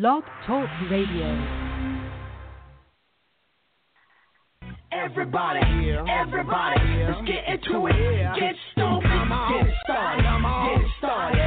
[0.00, 1.30] Blog Talk Radio.
[4.90, 5.60] Everybody,
[6.10, 7.94] everybody, let's get into it.
[8.34, 11.43] Get stoked, get it started, get it started,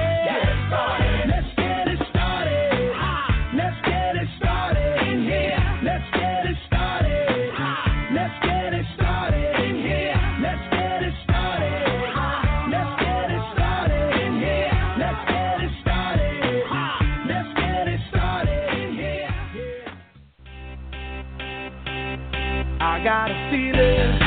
[22.97, 24.17] I got a feeling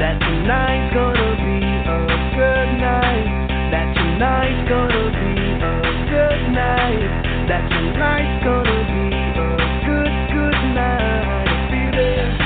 [0.00, 2.00] that tonight's gonna be a
[2.32, 3.28] good night.
[3.68, 5.76] That tonight's gonna be a
[6.08, 7.04] good night.
[7.52, 11.16] That tonight's gonna be a good, good night.
[12.40, 12.45] I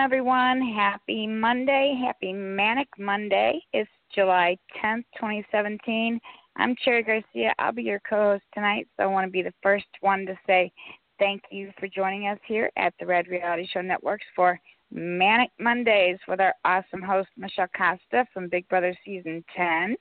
[0.00, 0.62] Everyone.
[0.62, 2.00] Happy Monday.
[2.02, 3.60] Happy Manic Monday.
[3.74, 6.18] It's July 10th, 2017.
[6.56, 7.52] I'm Cherry Garcia.
[7.58, 10.34] I'll be your co host tonight, so I want to be the first one to
[10.46, 10.72] say
[11.18, 14.58] thank you for joining us here at the Red Reality Show Networks for
[14.90, 19.96] Manic Mondays with our awesome host, Michelle Costa from Big Brother Season 10.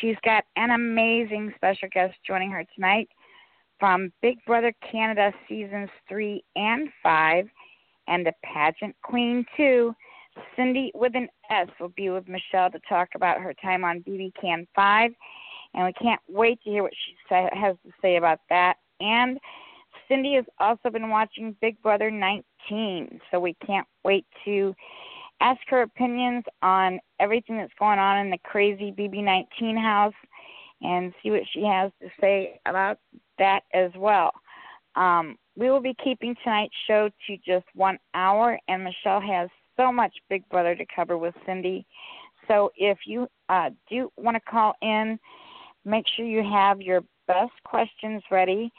[0.00, 3.08] She's got an amazing special guest joining her tonight
[3.80, 7.48] from Big Brother Canada Seasons 3 and 5
[8.08, 9.94] and the pageant queen too,
[10.56, 14.32] Sindy with an S will be with Michelle to talk about her time on BB
[14.40, 15.10] Can 5.
[15.74, 18.76] And we can't wait to hear what she has to say about that.
[19.00, 19.38] And
[20.08, 24.74] Sindy has also been watching Big Brother 19, so we can't wait to
[25.40, 30.14] ask her opinions on everything that's going on in the crazy BB19 house
[30.82, 32.98] and see what she has to say about
[33.38, 34.32] that as well.
[34.94, 39.92] Um, we will be keeping tonight's show to just one hour, and Michelle has so
[39.92, 41.86] much Big Brother to cover with Sindy.
[42.48, 45.18] So if you uh, do want to call in,
[45.84, 48.70] make sure you have your best questions ready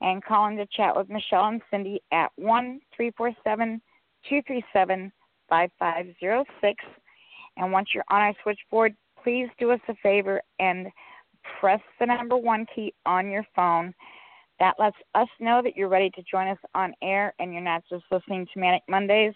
[0.00, 3.80] and call in to chat with Michelle and Sindy at one three four seven
[4.28, 5.12] two three seven
[5.48, 6.82] five five zero six.
[7.56, 10.88] And once you're on our switchboard, please do us a favor and
[11.60, 13.94] press the number one key on your phone.
[14.60, 17.82] That lets us know that you're ready to join us on air and you're not
[17.90, 19.34] just listening to Manic Mondays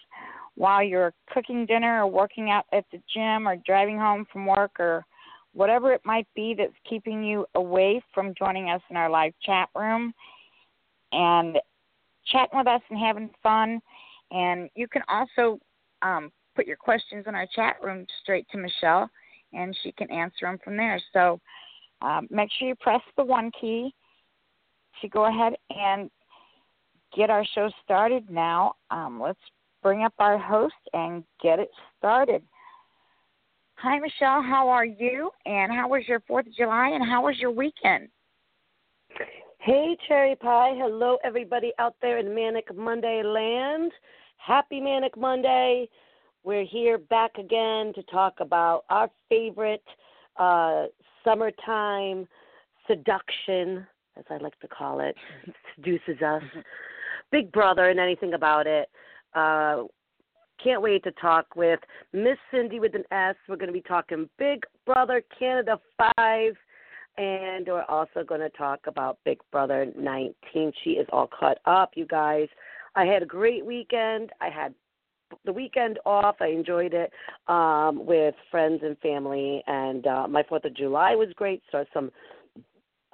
[0.54, 4.78] while you're cooking dinner or working out at the gym or driving home from work
[4.78, 5.04] or
[5.52, 9.68] whatever it might be that's keeping you away from joining us in our live chat
[9.74, 10.12] room
[11.12, 11.58] and
[12.26, 13.80] chatting with us and having fun.
[14.30, 15.58] And you can also
[16.02, 19.08] um, put your questions in our chat room straight to Michelle,
[19.52, 21.00] and she can answer them from there.
[21.12, 21.40] So
[22.02, 23.94] um, make sure you press the one key
[25.00, 26.10] to go ahead and
[27.16, 28.74] get our show started now.
[28.90, 29.38] Um, let's
[29.82, 32.42] bring up our host and get it started.
[33.76, 34.42] Hi, Michelle.
[34.42, 35.30] How are you?
[35.44, 36.90] And how was your 4th of July?
[36.94, 38.08] And how was your weekend?
[39.58, 40.74] Hey, Cherry Pie.
[40.76, 43.92] Hello, everybody out there in Manic Monday land.
[44.38, 45.88] Happy Manic Monday.
[46.44, 49.82] We're here back again to talk about our favorite
[50.38, 50.84] uh,
[51.24, 52.28] summertime
[52.86, 55.14] seduction, as I like to call it,
[55.76, 56.42] seduces us.
[57.32, 58.88] Big Brother and anything about it.
[59.34, 59.84] Uh,
[60.62, 61.80] can't wait to talk with
[62.12, 63.34] Miss Sindy with an S.
[63.48, 65.78] We're going to be talking Big Brother Canada
[66.16, 66.54] 5
[67.18, 70.72] and we're also going to talk about Big Brother 19.
[70.84, 72.48] She is all caught up, you guys.
[72.94, 74.30] I had a great weekend.
[74.40, 74.74] I had
[75.44, 76.36] the weekend off.
[76.40, 77.12] I enjoyed it
[77.48, 81.62] um, with friends and family, and uh, my Fourth of July was great.
[81.70, 82.10] Saw some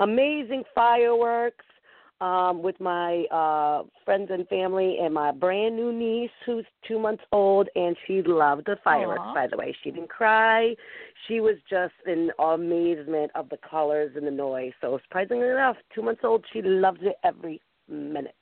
[0.03, 1.65] amazing fireworks
[2.21, 7.25] um, with my uh, friends and family, and my brand new niece who's two months
[7.33, 9.23] old, and she loved the fireworks.
[9.25, 9.35] Aw.
[9.35, 10.75] By the way, she didn't cry.
[11.27, 14.73] She was just in amazement of the colors and the noise.
[14.81, 18.37] So surprisingly enough, two months old, she loved it every minute.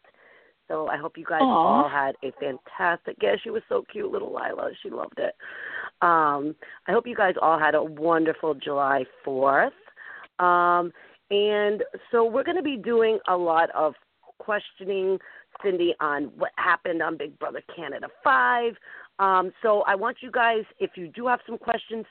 [0.68, 1.46] So I hope you guys Aw.
[1.46, 3.16] all had a fantastic.
[3.22, 4.70] Yeah, she was so cute, little Lila.
[4.82, 5.34] She loved it.
[6.02, 6.54] Um,
[6.86, 9.72] I hope you guys all had a wonderful July Fourth.
[10.38, 10.92] Um,
[11.30, 13.94] and so we're going to be doing a lot of
[14.38, 15.18] questioning
[15.62, 18.72] Sindy on what happened on Big Brother Canada 5.
[19.18, 22.06] Um, so I want you guys, if you do have some questions,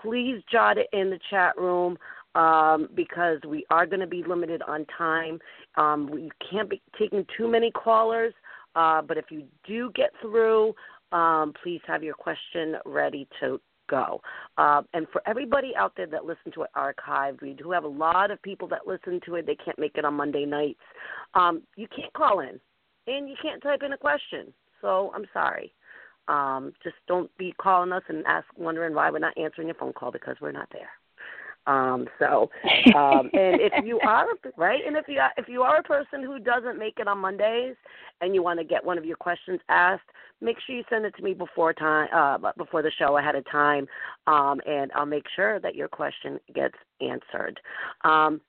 [0.00, 1.98] please jot it in the chat room
[2.34, 5.38] um, because we are going to be limited on time.
[5.76, 8.32] Um, we can't be taking too many callers,
[8.74, 10.74] uh, but if you do get through,
[11.12, 14.20] um, please have your question ready to go.
[14.58, 17.88] Uh, and for everybody out there that listen to it archived, we do have a
[17.88, 19.46] lot of people that listen to it.
[19.46, 20.80] They can't make it on Monday nights.
[21.34, 22.60] Um, you can't call in,
[23.06, 24.52] and you can't type in a question.
[24.80, 25.72] So I'm sorry.
[26.28, 29.92] Um, just don't be calling us and ask, wondering why we're not answering your phone
[29.92, 30.88] call because we're not there.
[31.66, 32.50] Um, so,
[32.94, 36.22] um, and if you are right, and if you are, if you are a person
[36.22, 37.76] who doesn't make it on Mondays
[38.20, 40.02] and you want to get one of your questions asked,
[40.40, 43.44] make sure you send it to me before time, uh, before the show ahead of
[43.50, 43.86] time,
[44.26, 47.58] um, and I'll make sure that your question gets answered.
[48.04, 48.40] Um,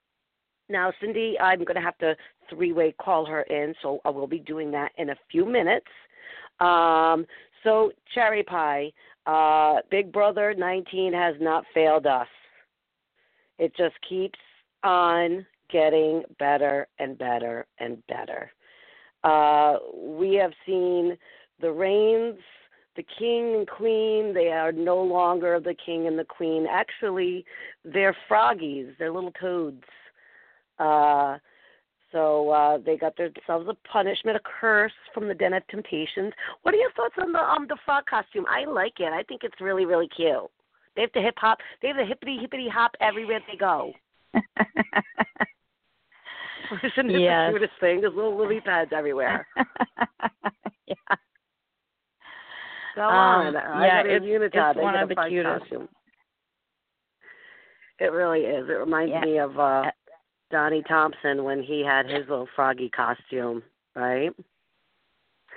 [0.67, 2.15] now, Sindy, I'm going to have to
[2.49, 5.85] three-way call her in, so I will be doing that in a few minutes.
[6.59, 7.25] Um,
[7.63, 8.91] so, Cherry Pie,
[9.25, 12.27] uh, Big Brother 19 has not failed us.
[13.57, 14.39] It just keeps
[14.83, 18.51] on getting better and better and better.
[19.23, 21.17] Uh, we have seen
[21.59, 22.37] the reigns,
[22.95, 26.67] the king and queen, they are no longer the king and the queen.
[26.69, 27.43] Actually,
[27.83, 29.83] they're froggies, they're little toads.
[30.77, 31.37] Uh,
[32.11, 36.31] so uh, they got themselves a punishment, a curse from the Den of Temptations.
[36.61, 38.45] What are your thoughts on the um the frog costume?
[38.47, 39.11] I like it.
[39.11, 40.49] I think it's really really cute.
[40.95, 41.59] They have the hip hop.
[41.81, 43.93] They have the hippity hippity hop everywhere they go.
[46.83, 47.51] Isn't it Yes.
[47.53, 48.01] the cutest thing?
[48.01, 49.45] There's little lily pads everywhere.
[50.87, 50.95] yeah.
[52.95, 53.55] Go Um, on.
[53.57, 55.59] I yeah, it's- it's one of the cutest.
[55.61, 55.89] costume.
[57.99, 58.67] It really is.
[58.69, 59.21] It reminds Yeah.
[59.21, 59.91] me of uh
[60.51, 63.63] Donny Thompson when he had his little froggy costume,
[63.95, 64.31] right?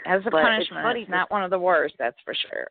[0.07, 2.69] As a But it's punishment, funny it's not one of the worst, that's for sure.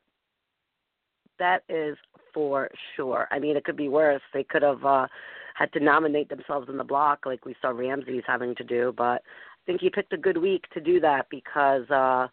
[1.39, 1.97] That is
[2.33, 3.27] for sure.
[3.31, 4.21] I mean, it could be worse.
[4.33, 5.07] They could have uh,
[5.55, 8.93] had to nominate themselves in the block, like we saw Ramses having to do.
[8.95, 12.27] But I think he picked a good week to do that because uh,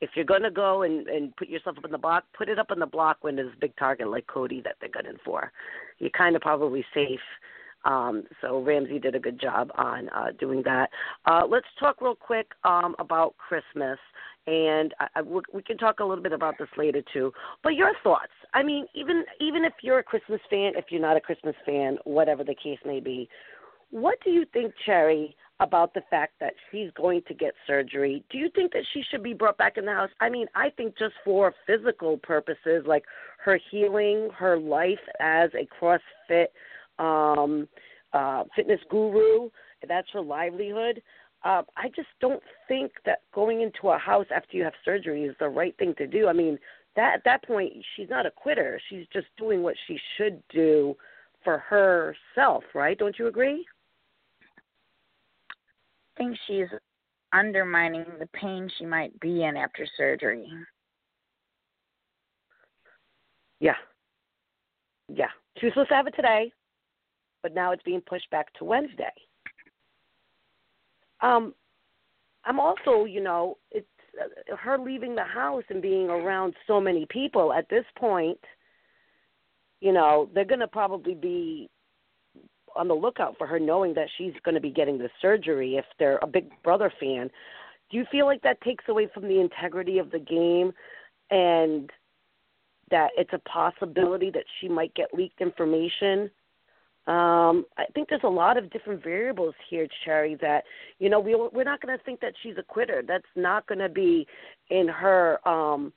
[0.00, 2.58] if you're going to go and, and put yourself up in the block, put it
[2.58, 5.52] up in the block when there's a big target like Cody that they're gunning for.
[5.98, 7.20] You're kind of probably safe.
[7.84, 10.90] Um, so Ramses did a good job on uh, doing that.
[11.26, 13.98] Uh, let's talk real quick um, about Christmas,
[14.46, 17.32] and I, I, we can talk a little bit about this later too.
[17.62, 18.32] But your thoughts?
[18.54, 21.98] I mean, even even if you're a Christmas fan, if you're not a Christmas fan,
[22.04, 23.28] whatever the case may be,
[23.90, 28.24] what do you think, Cherry, about the fact that she's going to get surgery?
[28.30, 30.10] Do you think that she should be brought back in the house?
[30.20, 33.04] I mean, I think just for physical purposes, like
[33.44, 36.46] her healing, her life as a CrossFit
[36.98, 37.68] um,
[38.12, 39.50] uh, fitness guru.
[39.86, 41.02] That's her livelihood.
[41.44, 45.36] Uh, I just don't think that going into a house after you have surgery is
[45.38, 46.26] the right thing to do.
[46.26, 46.58] I mean,
[46.96, 48.80] that at that point, she's not a quitter.
[48.88, 50.96] She's just doing what she should do
[51.42, 52.96] for herself, right?
[52.96, 53.66] Don't you agree?
[56.16, 56.68] I think she's
[57.32, 60.48] undermining the pain she might be in after surgery.
[63.60, 63.74] Yeah.
[65.12, 65.30] Yeah.
[65.58, 66.52] She was supposed to have it today
[67.44, 69.12] but now it's being pushed back to Wednesday.
[71.20, 71.54] Um,
[72.46, 73.86] I'm also, you know, it's
[74.18, 78.40] uh, her leaving the house and being around so many people at this point.
[79.80, 81.68] You know, they're going to probably be
[82.74, 85.76] on the lookout for her, knowing that she's going to be getting the surgery.
[85.76, 87.30] If they're a Big Brother fan,
[87.90, 90.72] do you feel like that takes away from the integrity of the game,
[91.30, 91.90] and
[92.90, 96.30] that it's a possibility that she might get leaked information?
[97.06, 100.36] Um, I think there's a lot of different variables here, Cherry.
[100.40, 100.64] That
[100.98, 103.02] you know we we're not going to think that she's a quitter.
[103.06, 104.26] That's not going to be
[104.70, 105.92] in her um,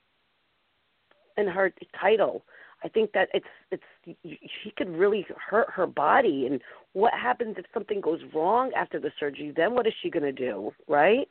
[1.38, 2.44] in her title.
[2.84, 6.46] I think that it's it's she could really hurt her body.
[6.46, 6.62] And
[6.92, 9.54] what happens if something goes wrong after the surgery?
[9.56, 10.72] Then what is she going to do?
[10.90, 11.28] Right.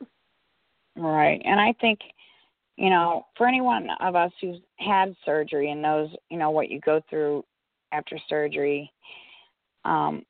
[0.95, 1.99] Right, and I think
[2.77, 6.79] you know for anyone of us who's had surgery and knows you know what you
[6.79, 7.45] go through
[7.91, 8.91] after surgery
[9.87, 10.23] um,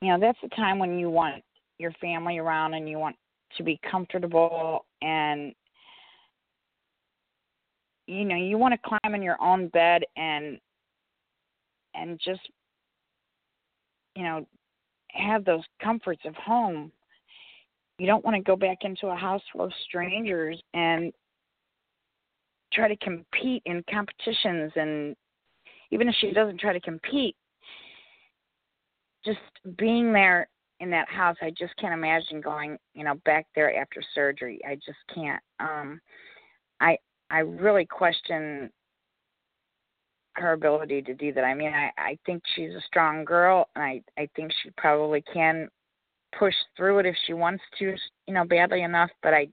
[0.00, 1.42] you know, that's the time when you want
[1.78, 3.16] your family around and you want
[3.56, 5.54] to be comfortable and
[8.06, 10.58] you know you want to climb in your own bed and
[11.94, 12.40] and just
[14.16, 14.46] you know
[15.10, 16.90] have those comforts of home.
[17.98, 21.12] You don't want to go back into a house full of strangers and
[22.72, 25.14] try to compete in competitions and
[25.90, 27.36] even if she doesn't try to compete
[29.24, 29.40] just
[29.78, 30.48] being there
[30.80, 34.60] in that house, I just can't imagine going, you know, back there after surgery.
[34.66, 35.42] I just can't.
[35.60, 36.00] Um
[36.80, 36.98] I
[37.30, 38.70] I really question
[40.34, 41.44] her ability to do that.
[41.44, 45.22] I mean, I I think she's a strong girl, and I I think she probably
[45.32, 45.68] can
[46.38, 47.94] push through it if she wants to,
[48.26, 49.10] you know, badly enough.
[49.22, 49.48] But I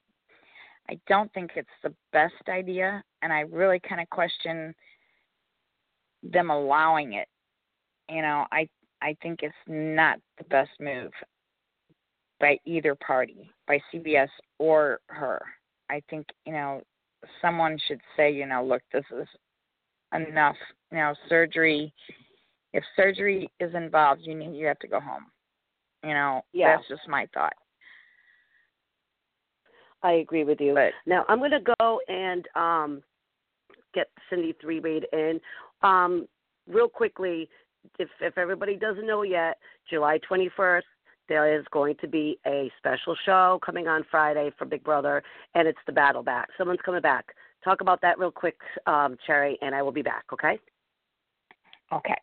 [0.90, 4.74] I don't think it's the best idea, and I really kind of question
[6.24, 7.28] them allowing it.
[8.10, 8.68] You know, I
[9.02, 11.12] I think it's not the best move
[12.40, 14.30] by either party, by CBS
[14.60, 15.42] or her.
[15.90, 16.82] I think, you know,
[17.42, 19.28] someone should say, you know, look, this is
[20.14, 20.56] enough.
[20.92, 21.94] You know, surgery
[22.74, 25.26] if surgery is involved, you need you have to go home.
[26.04, 26.76] You know, yeah.
[26.76, 27.54] that's just my thought.
[30.02, 30.74] I agree with you.
[30.74, 33.04] But now I'm going to go and um,
[33.94, 35.42] get Sindy three raid in.
[35.82, 36.28] Um,
[36.68, 37.50] real quickly,
[37.98, 39.58] if if everybody doesn't know yet,
[39.90, 40.82] July 21st
[41.30, 45.68] there is going to be a special show coming on Friday for Big Brother, and
[45.68, 46.50] it's the Battle Back.
[46.58, 47.28] Someone's coming back.
[47.64, 48.58] Talk about that real quick,
[48.88, 50.26] um, Cherry, and I will be back.
[50.34, 50.60] Okay.
[51.94, 52.20] Okay.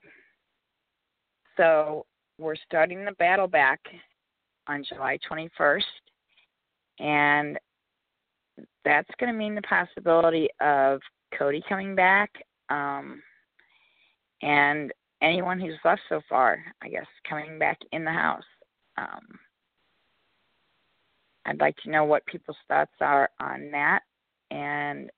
[1.56, 2.04] So
[2.38, 3.80] we're starting the battle back
[4.66, 5.82] on July 21st,
[6.98, 7.58] and
[8.84, 11.00] that's going to mean the possibility of
[11.38, 12.30] Cody coming back,
[12.70, 13.22] um,
[14.42, 14.92] and
[15.26, 18.44] anyone who's left so far, I guess, coming back in the house.
[18.96, 19.38] Um,
[21.44, 24.00] I'd like to know what people's thoughts are on that.
[24.50, 25.10] And,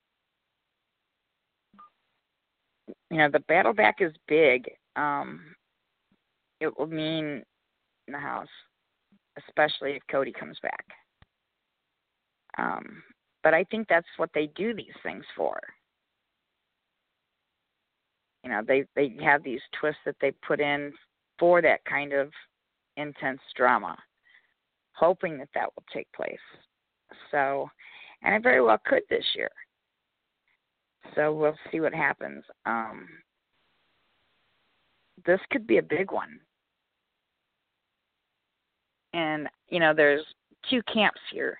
[3.09, 4.69] you know, the battle back is big.
[4.95, 5.41] Um,
[6.59, 7.43] it will mean
[8.07, 8.47] in the house,
[9.47, 10.85] especially if Cody comes back.
[12.57, 13.03] Um,
[13.43, 15.59] but I think that's what they do these things for
[18.43, 20.91] you know they they have these twists that they put in
[21.37, 22.31] for that kind of
[22.97, 23.97] intense drama
[24.93, 26.37] hoping that that will take place
[27.31, 27.69] so
[28.23, 29.49] and it very well could this year
[31.15, 32.43] So we'll see what happens.
[32.65, 33.07] Um,
[35.25, 36.39] this could be a big one.
[39.13, 40.23] And you know, there's
[40.69, 41.59] two camps here.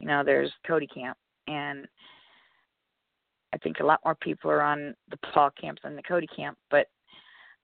[0.00, 1.86] You know, there's Cody camp, and
[3.52, 6.58] I think a lot more people are on the Paul camp than the Cody camp.
[6.70, 6.86] But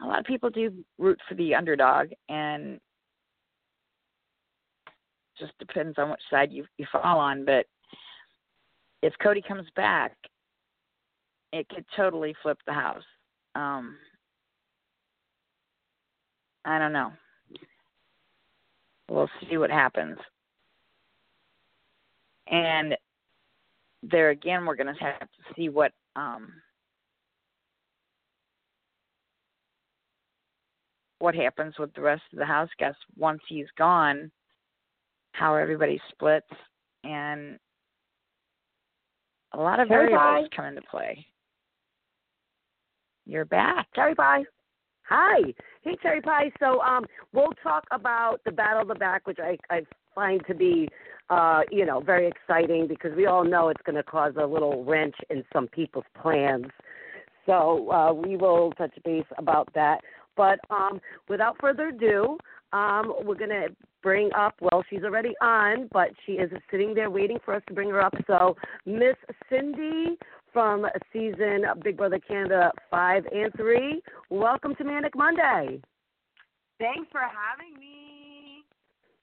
[0.03, 2.81] a lot of people do root for the underdog, and
[5.39, 7.45] just depends on which side you you fall on.
[7.45, 7.67] But
[9.03, 10.17] if Cody comes back,
[11.53, 13.05] it could totally flip the house.
[13.55, 13.97] Um,
[16.65, 17.13] I don't know.
[19.11, 20.19] We'll see what happens.
[22.49, 22.97] And
[24.11, 26.53] there again, we're going to have to see what um,
[31.19, 34.31] what happens with the rest of the house guests once he's gone.
[35.33, 36.47] How everybody splits,
[37.03, 37.59] and
[39.53, 40.57] a lot of Cherry variables pie.
[40.57, 41.27] come into play.
[43.27, 43.87] You're back.
[43.95, 44.45] Cherry Pie.
[45.09, 45.53] Hi.
[45.83, 46.51] Hey, Cherry Pie.
[46.61, 49.83] So um, we'll talk about the Battle of the Back, which I, I
[50.15, 50.89] find to be,
[51.31, 54.85] uh, you know, very exciting because we all know it's going to cause a little
[54.85, 56.67] wrench in some people's plans.
[57.47, 60.01] So uh, we will touch base about that.
[60.37, 62.39] But um, without further ado,
[62.73, 63.69] um, we're going to
[64.03, 67.75] bring up, well, she's already on, but she is sitting there waiting for us to
[67.75, 68.15] bring her up.
[68.27, 69.17] So, Miss
[69.49, 70.19] Sindy
[70.53, 75.81] from season Big Brother Canada 5 and 3, welcome to Manic Monday.
[76.79, 78.04] Thanks for having me.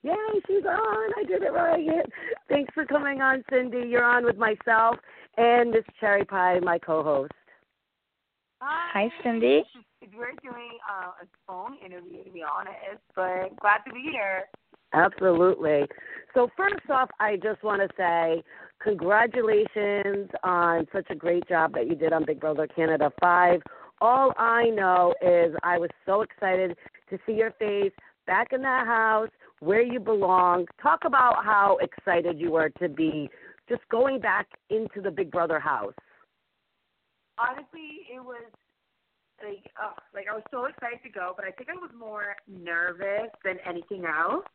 [0.04, 0.14] Yay,
[0.48, 1.12] she's on.
[1.18, 1.88] I did it right.
[2.50, 3.88] Thanks for coming on, Sindy.
[3.88, 4.98] You're on with myself
[5.38, 7.32] and Miss Cherry Pie, my co host.
[8.62, 9.64] Hi, Hi, Sindy.
[10.18, 14.46] We're doing uh, a phone interview, to be honest, but glad to be here.
[14.94, 15.86] Absolutely.
[16.34, 18.44] So, first off, I just want to say
[18.82, 23.62] congratulations on such a great job that you did on Big Brother Canada 5.
[24.02, 26.76] All I know is I was so excited
[27.10, 27.94] to see your face
[28.26, 29.30] back in that house
[29.62, 30.66] where you belong.
[30.82, 33.30] Talk about how excited you were to be
[33.70, 35.94] just going back into the Big Brother house.
[37.38, 38.52] Honestly, it was
[39.42, 42.36] like, oh, like I was so excited to go, but I think I was more
[42.48, 44.46] nervous than anything else.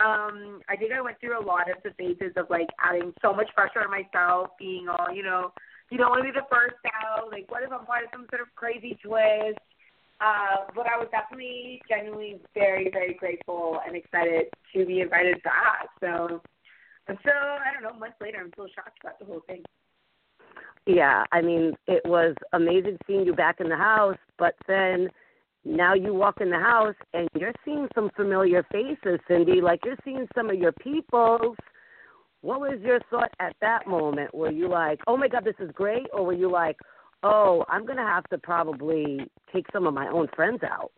[0.00, 3.32] Um, I think I went through a lot of the phases of like adding so
[3.32, 5.52] much pressure on myself, being all, you know,
[5.90, 7.30] you don't want to be the first out.
[7.30, 9.60] Like, what if I'm part of some sort of crazy twist?
[10.24, 15.88] Uh, but I was definitely genuinely very, very grateful and excited to be invited back.
[16.00, 16.40] So,
[17.08, 19.62] I'm still, I don't know, months later, I'm still shocked about the whole thing.
[20.86, 25.08] Yeah, I mean, it was amazing seeing you back in the house, but then
[25.64, 29.96] now you walk in the house and you're seeing some familiar faces, Sindy, like you're
[30.04, 31.56] seeing some of your peoples.
[32.40, 34.34] What was your thought at that moment?
[34.34, 36.06] Were you like, oh my God, this is great?
[36.12, 36.76] Or were you like,
[37.24, 40.92] oh, I'm going to have to probably take some of my own friends out?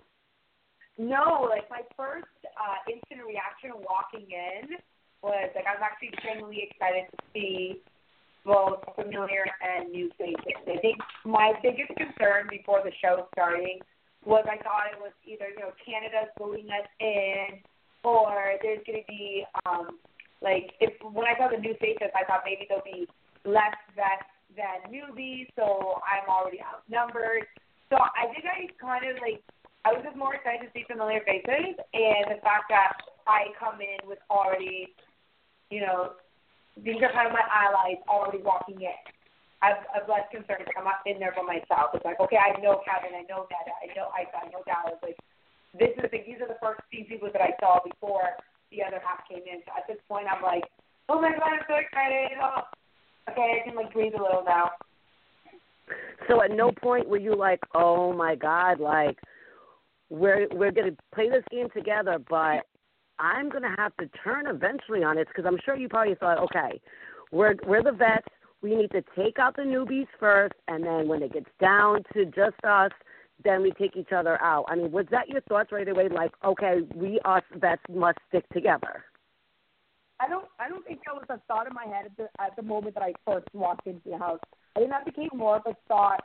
[0.98, 4.76] No, like my first uh, instant reaction walking in
[5.22, 7.80] was like I was actually genuinely excited to see
[8.44, 10.56] both familiar and new faces.
[10.66, 13.78] I think my biggest concern before the show starting
[14.24, 17.60] was I thought it was either you know Canada's voting us in,
[18.02, 20.00] or there's going to be um
[20.40, 23.04] like if when I saw the new faces, I thought maybe there'll be
[23.44, 27.46] less vets than newbies, so I'm already outnumbered.
[27.92, 29.44] So I think I kind of like
[29.86, 32.98] I was just more excited to see familiar faces, and the fact that
[33.30, 34.90] I come in with already,
[35.70, 36.18] you know,
[36.74, 39.00] these are kind of my allies already walking in.
[39.62, 40.66] I've, I've less concerned.
[40.76, 41.94] I'm not in there by myself.
[41.94, 45.00] It's like, okay, I know Kevin, I know Neda, I know Ika, I know Dallas.
[45.00, 45.16] Like,
[45.72, 46.18] this is the.
[46.18, 48.36] These are the first few people that I saw before
[48.74, 49.62] the other half came in.
[49.64, 50.66] So at this point, I'm like,
[51.08, 52.36] oh my god, I'm so excited.
[52.42, 52.66] Oh,
[53.30, 54.70] okay, I can like breathe a little now.
[56.28, 59.18] So at no point were you like, oh my God, like
[60.10, 62.66] we're we're gonna play this game together, but
[63.18, 66.80] I'm gonna have to turn eventually on it because I'm sure you probably thought, okay,
[67.32, 68.26] we're we're the vets.
[68.62, 72.24] We need to take out the newbies first, and then when it gets down to
[72.24, 72.90] just us,
[73.44, 74.64] then we take each other out.
[74.68, 76.08] I mean, was that your thoughts right away?
[76.08, 79.04] Like, okay, we us vets must stick together.
[80.18, 82.56] I don't I don't think that was a thought in my head at the at
[82.56, 84.40] the moment that I first walked into the house.
[84.74, 86.20] I think that became more of a thought.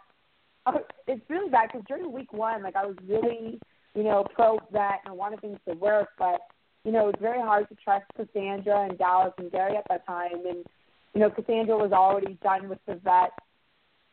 [0.65, 3.59] Uh, it's really bad because during week one, like I was really,
[3.95, 6.39] you know, pro vet and I wanted things to work, but
[6.83, 10.45] you know, it's very hard to trust Cassandra and Dallas and Gary at that time,
[10.47, 10.65] and
[11.13, 13.31] you know, Cassandra was already done with the vet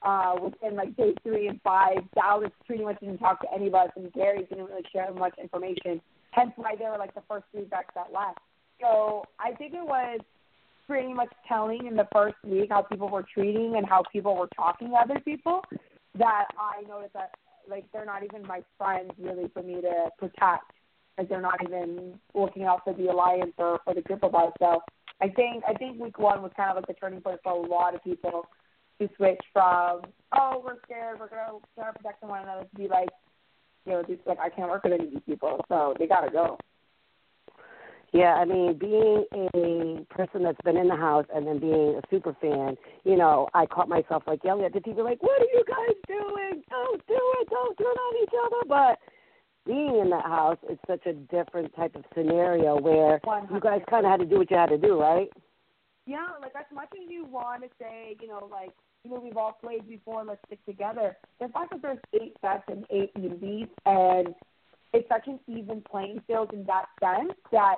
[0.02, 1.98] uh, within like day three and five.
[2.14, 5.34] Dallas pretty much didn't talk to any of us, and Gary didn't really share much
[5.40, 6.00] information.
[6.32, 8.38] Hence why they were like the first three vets that left.
[8.80, 10.20] So I think it was
[10.86, 14.48] pretty much telling in the first week how people were treating and how people were
[14.56, 15.62] talking to other people
[16.16, 17.34] that I noticed that
[17.68, 20.72] like they're not even my friends really for me to protect.
[21.18, 24.52] Like they're not even looking out for the alliance or for the group of us.
[24.58, 24.80] So
[25.20, 27.60] I think I think week one was kind of like the turning point for a
[27.60, 28.46] lot of people
[29.00, 33.08] to switch from oh we're scared we're gonna start protecting one another to be like
[33.84, 36.30] you know just like I can't work with any of these people so they gotta
[36.30, 36.58] go.
[38.12, 42.02] Yeah, I mean, being a person that's been in the house and then being a
[42.08, 45.52] super fan, you know, I caught myself like yelling at the TV, like, "What are
[45.52, 46.62] you guys doing?
[46.70, 47.50] Don't do it!
[47.50, 48.98] Don't turn on each other!" But
[49.66, 53.20] being in that house is such a different type of scenario where
[53.52, 55.28] you guys kind of had to do what you had to do, right?
[56.06, 58.70] Yeah, like as much as you want to say, you know, like
[59.04, 61.16] you know, we've all played before, let's stick together.
[61.40, 64.34] The fact that there's eight vets and eight newbies, and
[64.94, 67.76] it's such an even playing field in that sense that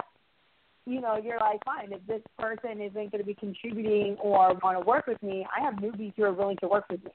[0.86, 4.78] you know, you're like, fine, if this person isn't going to be contributing or want
[4.78, 7.12] to work with me, I have newbies who are willing to work with me.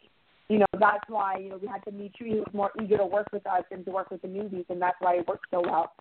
[0.47, 2.27] You know, that's why, you know, we had to meet you.
[2.27, 4.81] He was more eager to work with us than to work with the newbies, and
[4.81, 5.93] that's why it worked so well.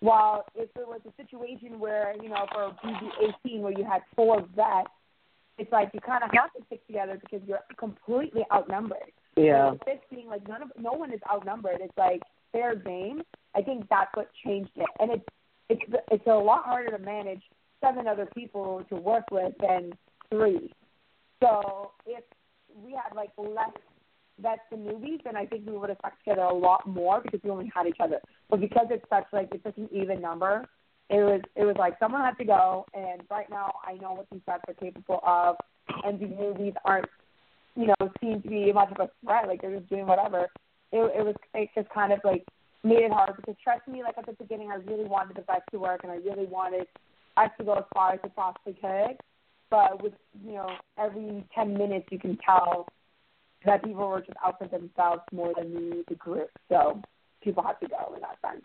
[0.00, 4.00] While if it was a situation where, you know, for BB 18 where you had
[4.16, 4.88] four vets,
[5.58, 9.12] it's like you kind of have to stick together because you're completely outnumbered.
[9.36, 9.72] Yeah.
[9.72, 11.80] So this being like none of no one is outnumbered.
[11.80, 13.20] It's like fair game.
[13.54, 15.24] I think that's what changed it, and it's
[15.70, 17.42] it's it's a lot harder to manage
[17.80, 19.92] seven other people to work with than
[20.28, 20.72] three.
[21.42, 22.24] So if
[22.84, 23.70] we had like less
[24.40, 27.40] vets and newbies, then I think we would have stuck together a lot more because
[27.42, 28.18] we only had each other.
[28.50, 30.66] But because it's such like it's such an even number,
[31.08, 34.26] it was it was like someone had to go, and right now I know what
[34.30, 35.56] these vets are capable of,
[36.04, 37.06] and the newbies aren't,
[37.76, 39.46] you know, seem to be much of a threat.
[39.46, 40.48] Like they're just doing whatever.
[40.92, 42.44] It it was it just kind of like
[42.82, 45.62] made it hard because trust me, like at the beginning, I really wanted the best
[45.72, 46.86] to work and I really wanted
[47.36, 49.16] us to go as far as we possibly could.
[49.70, 50.14] But with
[50.44, 52.86] you know every ten minutes, you can tell
[53.64, 56.50] that people were just out for themselves more than the group.
[56.68, 57.00] So
[57.42, 58.64] people had to go in that sense.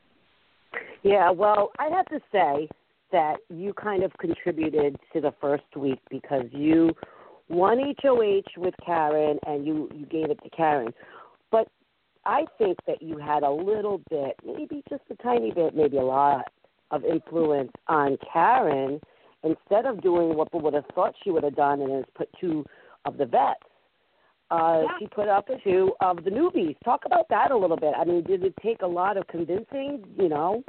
[1.04, 2.68] Yeah, well, I have to say
[3.12, 6.92] that you kind of contributed to the first week because you
[7.50, 10.94] won HOH with Karen and you you gave it to Karen.
[11.52, 11.68] But
[12.26, 16.04] I think that you had a little bit, maybe just a tiny bit, maybe a
[16.04, 16.46] lot
[16.92, 19.00] of influence on Karen
[19.44, 22.30] instead of doing what we would have thought she would have done and has put
[22.40, 22.66] two
[23.06, 23.60] of the vets.
[24.52, 25.00] Uh, Yeah.
[25.00, 26.76] She put up two of the newbies.
[26.84, 27.94] Talk about that a little bit.
[27.98, 30.64] I mean, did it take a lot of convincing, you know,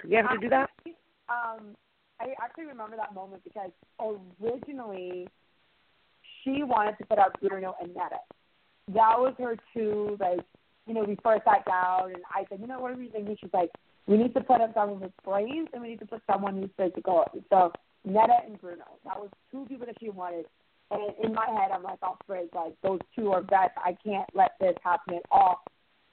[0.00, 0.70] to get her to do that?
[1.28, 1.76] Um,
[2.20, 5.28] I actually remember that moment because originally
[6.42, 8.18] she wanted to put out Bruno and Neda.
[8.88, 10.40] That was her two, like,
[10.88, 13.36] you know, we first sat down and I said, you know, what are we thinking?
[13.40, 13.70] She's like,
[14.06, 16.70] we need to put up someone with brains and we need to put someone who's
[16.76, 17.24] physical.
[17.50, 17.72] So
[18.06, 18.84] Neda and Bruno.
[19.04, 20.46] That was two people that she wanted.
[20.90, 23.72] And in my head, I'm like, oh, frig, like, those two are best.
[23.76, 25.62] I can't let this happen at all.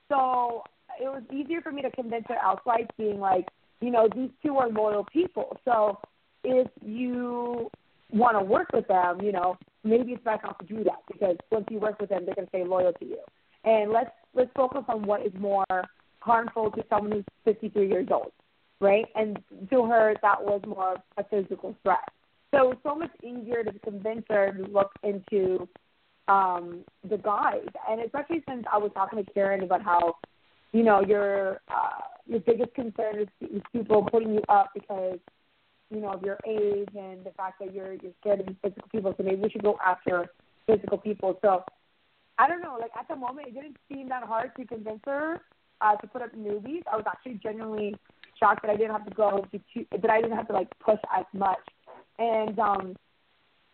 [0.10, 0.64] So
[1.02, 3.48] it was easier for me to convince her outside, being like,
[3.80, 5.58] you know, these two are loyal people.
[5.64, 6.00] So
[6.44, 7.70] if you
[8.12, 11.38] want to work with them, you know, maybe it's best not to do that because
[11.52, 13.20] once you work with them, they're going to stay loyal to you.
[13.64, 15.66] And let's let's focus on what is more
[16.20, 18.32] harmful to someone who's 53 years old,
[18.80, 19.06] right?
[19.16, 22.00] And to her, that was more of a physical threat.
[22.54, 25.68] So it's so much easier to convince her to look into
[26.28, 30.16] um, the guys, and especially since I was talking to Karen about how,
[30.72, 35.20] you know, your uh, your biggest concern is, is people putting you up because,
[35.92, 38.88] you know, of your age and the fact that you're you're scared of these physical
[38.92, 39.14] people.
[39.18, 40.32] So maybe we should go after
[40.66, 41.38] physical people.
[41.44, 41.64] So
[42.38, 45.42] I don't know, like at the moment, it didn't seem that hard to convince her
[45.82, 46.84] uh, to put up newbies.
[46.92, 47.96] I was actually genuinely
[48.40, 50.68] shocked that I didn't have to go to two, that I didn't have to like
[50.80, 51.60] push as much.
[52.20, 52.96] And um,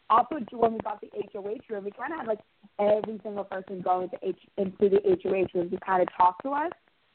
[0.10, 2.39] also when we got the HOH room, we kind of had like
[2.80, 6.50] every single person going to H into the HOH room to kind of talk to
[6.50, 6.71] us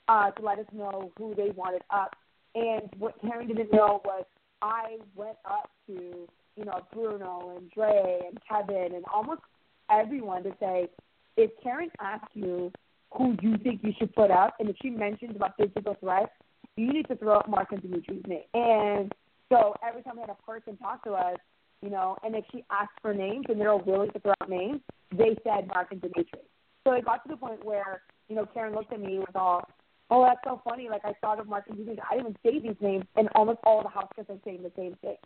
[0.09, 2.17] uh, to let us know who they wanted up.
[2.55, 4.25] And what Karen didn't know was
[4.63, 9.43] I went up to you know Bruno and Dre and Kevin and almost
[9.91, 10.89] everyone to say,
[11.37, 12.73] if Karen asks you
[13.13, 16.33] who you think you should put up, and if she mentions about physical threats,
[16.77, 18.43] you need to throw up Mark and Dimitri's name.
[18.55, 19.13] And
[19.51, 21.39] so every time we had a person talk to us,
[21.83, 24.81] you know, and if she asked for names and they're willing to throw out names,
[25.13, 26.41] they said Mark and Dimitri.
[26.85, 29.69] So it got to the point where, you know, Karen looked at me with all,
[30.11, 30.89] oh, that's so funny.
[30.89, 32.03] Like I thought of Mark and Dimitri.
[32.11, 34.73] I didn't even say these names, and almost all the house guests are saying the
[34.77, 35.17] same thing.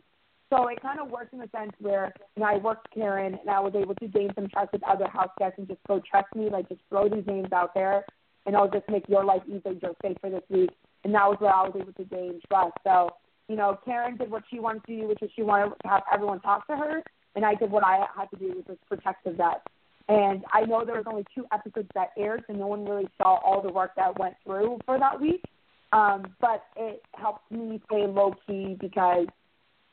[0.50, 3.48] So it kind of worked in the sense where, you know, I worked Karen and
[3.48, 6.26] I was able to gain some trust with other house guests and just go trust
[6.34, 8.04] me, like just throw these names out there
[8.46, 10.70] and I'll just make your life easier, just stay for this week.
[11.04, 12.72] And that was where I was able to gain trust.
[12.84, 13.10] So,
[13.48, 16.02] you know, Karen did what she wanted to do, which is she wanted to have
[16.12, 17.02] everyone talk to her.
[17.36, 19.60] and I did what I had to do, which was protect the vets.
[20.08, 23.38] And I know there was only two episodes that aired, so no one really saw
[23.44, 25.44] all the work that went through for that week.
[25.92, 29.26] Um, but it helped me stay low key because,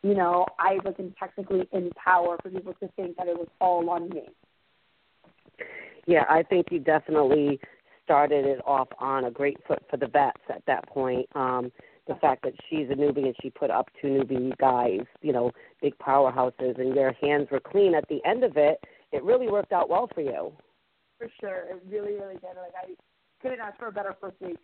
[0.07, 3.89] you know, I wasn't technically in power for people to think that it was all
[3.89, 4.29] on me.
[6.05, 7.59] Yeah, I think you definitely
[8.05, 11.27] started it off on a great foot for the vets at that point.
[11.35, 11.73] Um,
[12.07, 15.51] the fact that she's a newbie and she put up two newbie guys, you know,
[15.81, 18.79] big powerhouses, and your hands were clean at the end of it.
[19.11, 20.53] It really worked out well for you.
[21.17, 22.55] For sure, it really, really did.
[22.55, 22.93] Like I
[23.41, 24.57] couldn't ask for a better first week.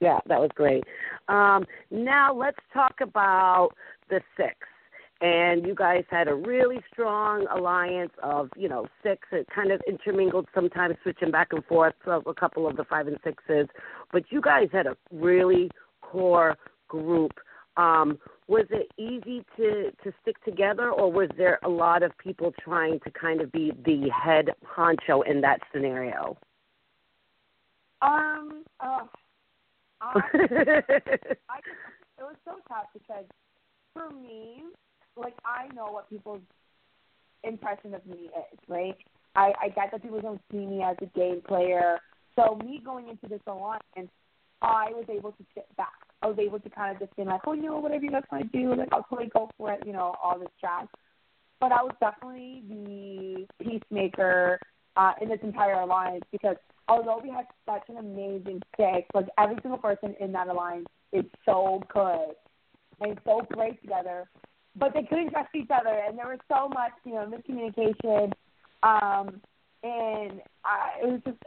[0.00, 0.84] Yeah, that was great.
[1.28, 3.70] Um, now let's talk about
[4.08, 4.54] the six.
[5.20, 9.26] And you guys had a really strong alliance of, you know, six.
[9.32, 13.08] It kind of intermingled sometimes, switching back and forth of a couple of the five
[13.08, 13.66] and sixes.
[14.12, 15.72] But you guys had a really
[16.02, 17.32] core group.
[17.76, 22.52] Um, was it easy to to stick together, or was there a lot of people
[22.62, 26.36] trying to kind of be the head honcho in that scenario?
[28.02, 29.00] Um, uh,
[30.00, 30.12] I,
[31.48, 31.58] I
[32.18, 33.24] it was so tough because
[33.94, 34.62] for me,
[35.16, 36.42] like I know what people's
[37.44, 38.96] impression of me is, right?
[39.34, 41.98] I, I get that people don't see me as a game player.
[42.36, 44.10] So me going into this alliance,
[44.62, 45.92] I was able to sit back.
[46.22, 48.22] I was able to kind of just be like, oh, you know, whatever you guys
[48.30, 50.88] want to do, like I'll totally go for it, you know, all this chat.
[51.60, 54.58] But I was definitely the peacemaker
[54.96, 56.56] uh, in this entire alliance because
[56.88, 61.24] although we had such an amazing six, like every single person in that alliance is
[61.44, 62.34] so good
[63.00, 64.28] and so great together,
[64.76, 68.32] but they couldn't trust each other, and there was so much, you know, miscommunication,
[68.82, 69.40] um,
[69.82, 71.38] and uh, it was just,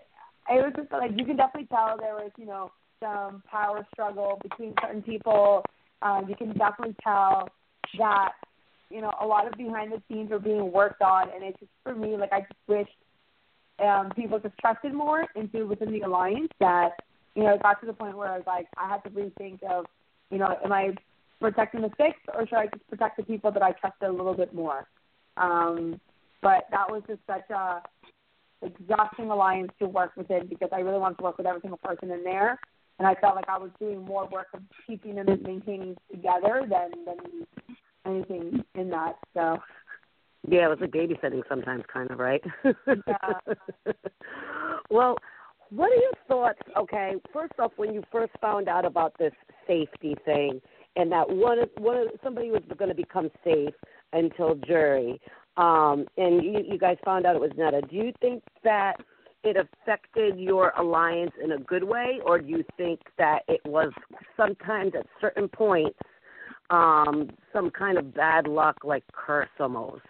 [0.49, 4.39] it was just like you can definitely tell there was, you know, some power struggle
[4.43, 5.63] between certain people.
[6.01, 7.47] Um, you can definitely tell
[7.97, 8.31] that,
[8.89, 11.71] you know, a lot of behind the scenes were being worked on, and it's just
[11.83, 12.89] for me, like I just wished
[13.81, 16.91] um, people just trusted more into within the alliance that,
[17.35, 19.63] you know, it got to the point where I was like, I had to rethink
[19.63, 19.85] of,
[20.29, 20.95] you know, am I
[21.39, 24.35] protecting the six or should I just protect the people that I trusted a little
[24.35, 24.87] bit more?
[25.37, 25.99] Um,
[26.41, 27.81] but that was just such a
[28.61, 32.11] exhausting alliance to work within because I really wanted to work with every single person
[32.11, 32.59] in there.
[32.99, 36.63] And I felt like I was doing more work of keeping them and maintaining together
[36.69, 37.47] than than
[38.05, 39.15] anything in that.
[39.33, 39.57] So
[40.47, 42.43] Yeah, it was like babysitting sometimes, kind of, right?
[42.65, 43.53] Yeah.
[44.89, 45.15] well,
[45.69, 46.59] what are your thoughts?
[46.77, 49.33] Okay, first off, when you first found out about this
[49.67, 50.59] safety thing,
[50.95, 53.73] and that one of one of somebody was going to become safe
[54.13, 55.21] until jury,
[55.57, 57.87] um, and you, you guys found out it was Neda.
[57.89, 58.95] Do you think that
[59.43, 63.91] it affected your alliance in a good way, or do you think that it was
[64.35, 65.97] sometimes at certain points
[66.69, 70.01] um, some kind of bad luck, like curse almost?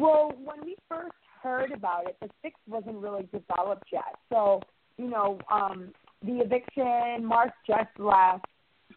[0.00, 4.16] Well, when we first heard about it, the six wasn't really developed yet.
[4.30, 4.62] So,
[4.96, 5.92] you know, um,
[6.24, 8.46] the eviction, Mark just left,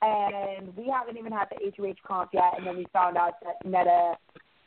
[0.01, 3.69] and we haven't even had the HOH comp yet, and then we found out that
[3.69, 4.15] Neda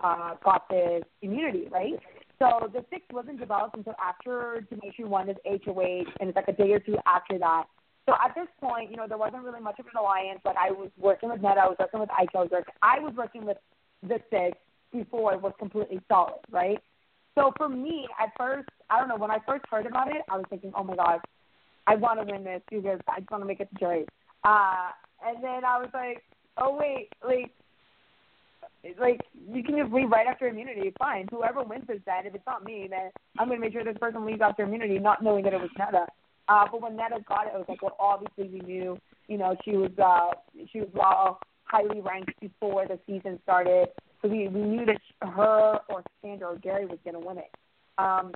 [0.00, 1.94] uh, got this immunity, right?
[2.38, 6.52] So the six wasn't developed until after Dimitri won his HOH, and it's like a
[6.52, 7.64] day or two after that.
[8.04, 10.40] So at this point, you know, there wasn't really much of an alliance.
[10.44, 12.28] Like I was working with Neda, I was working with Ike,
[12.82, 13.56] I was working with
[14.02, 14.58] the six
[14.92, 16.78] before it was completely solid, right?
[17.34, 20.36] So for me, at first, I don't know, when I first heard about it, I
[20.36, 21.20] was thinking, oh my god,
[21.86, 24.06] I want to win this because I just want to make it to jury.
[24.44, 24.90] Uh,
[25.24, 26.22] and then I was like,
[26.58, 27.52] oh wait, like,
[28.98, 29.20] like
[29.52, 30.92] you can just leave right after immunity.
[30.98, 31.26] Fine.
[31.30, 32.24] Whoever wins is dead.
[32.24, 35.22] If it's not me, then I'm gonna make sure this person leaves after immunity, not
[35.22, 36.06] knowing that it was Neda.
[36.48, 38.96] Uh, but when Neda got it, it was like, well, obviously we knew,
[39.28, 40.30] you know, she was uh,
[40.72, 43.88] she was well highly ranked before the season started.
[44.26, 47.54] So we, we knew that her or Sandra or Gary was going to win it.
[47.98, 48.32] Um,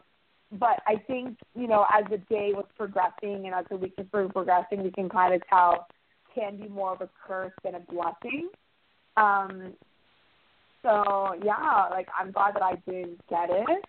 [0.52, 4.28] but I think, you know, as the day was progressing and as the weeks were
[4.28, 5.86] progressing, we can kind of tell
[6.34, 8.50] can be more of a curse than a blessing.
[9.16, 9.72] Um,
[10.82, 13.84] so, yeah, like, I'm glad that I didn't get it.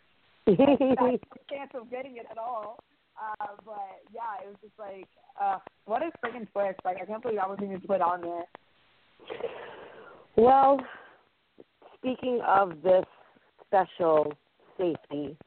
[0.47, 2.79] no chance of getting it at all.
[3.15, 5.07] Uh, but, yeah, it was just like,
[5.39, 6.79] uh, what a friggin' twist.
[6.83, 8.45] Like, I can't believe that was even put on there.
[10.35, 10.79] Well,
[12.01, 13.05] speaking of this
[13.65, 14.33] special
[14.77, 15.37] safety,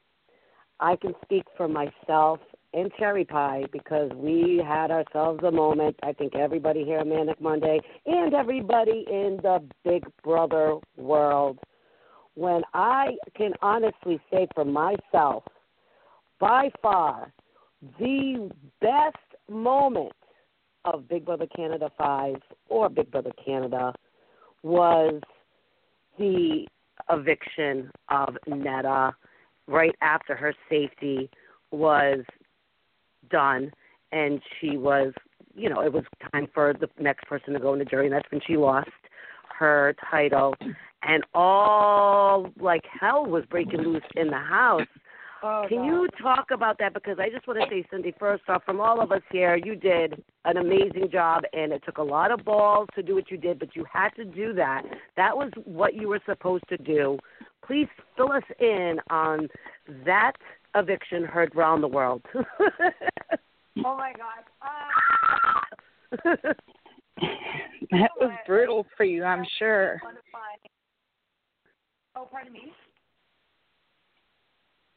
[0.79, 2.39] I can speak for myself
[2.73, 5.97] and Cherry Pie because we had ourselves a moment.
[6.03, 11.59] I think everybody here at Manic Monday and everybody in the Big Brother world.
[12.35, 15.43] When I can honestly say for myself,
[16.39, 17.31] by far,
[17.97, 19.15] the best
[19.49, 20.11] moment
[20.83, 22.35] of Big Brother Canada 5
[22.67, 23.93] or Big Brother Canada
[24.63, 25.21] was
[26.17, 26.65] the
[27.09, 29.13] eviction of Neda
[29.67, 31.29] right after her safety
[31.71, 32.23] was
[33.29, 33.71] done
[34.11, 35.13] and she was
[35.55, 38.13] you know, it was time for the next person to go in the jury and
[38.13, 38.89] that's when she lost
[39.57, 40.53] her title
[41.03, 44.81] and all like hell was breaking loose in the house.
[45.47, 45.85] Oh, Can God.
[45.85, 46.95] you talk about that?
[46.95, 49.75] Because I just want to say, Sindy, first off, from all of us here, you
[49.75, 53.37] did an amazing job, and it took a lot of balls to do what you
[53.37, 54.81] did, but you had to do that.
[55.17, 57.19] That was what you were supposed to do.
[57.63, 59.47] Please fill us in on
[60.03, 60.31] that
[60.73, 62.21] eviction heard round the world.
[63.83, 64.45] Oh my God.
[66.23, 66.53] Uh,
[67.91, 69.99] That was brutal for you, I'm sure.
[70.01, 70.69] one of my-
[72.15, 72.71] Oh, pardon me.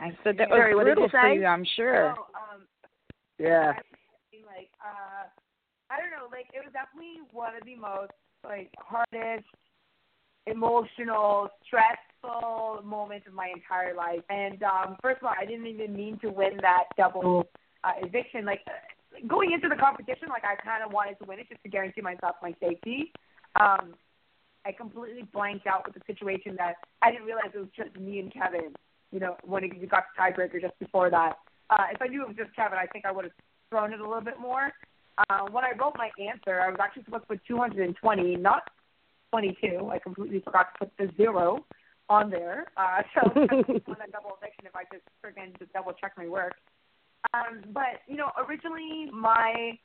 [0.01, 2.15] I said that was Sorry, what did brutal for you, I'm sure.
[2.17, 2.63] Oh, um,
[3.39, 3.73] yeah.
[4.47, 5.27] like uh
[5.91, 8.13] I don't know, like it was definitely one of the most
[8.45, 9.47] like hardest,
[10.47, 14.21] emotional, stressful moments of my entire life.
[14.31, 17.49] And um first of all, I didn't even mean to win that double
[17.85, 18.45] uh, eviction.
[18.45, 18.61] Like
[19.27, 22.03] going into the competition, like I kind of wanted to win it just to guarantee
[22.03, 23.13] myself my safety.
[23.61, 23.95] Um
[24.67, 28.19] I completely blanked out with the situation that I didn't realize it was just me
[28.19, 28.75] and Kevin.
[29.13, 31.39] You know, when it got to tiebreaker just before that.
[31.71, 33.33] Uh, if I knew it was just Kevin, I think I would have
[33.71, 34.73] thrown it a little bit more.
[35.31, 38.71] Uh, when I wrote my answer, I was actually supposed to put 220, not
[39.31, 39.91] 22.
[39.91, 41.65] I completely forgot to put the zero
[42.09, 42.67] on there.
[42.77, 46.55] Uh, so on a double eviction if I just freaking just double check my work.
[47.35, 49.79] Um, but you know, originally my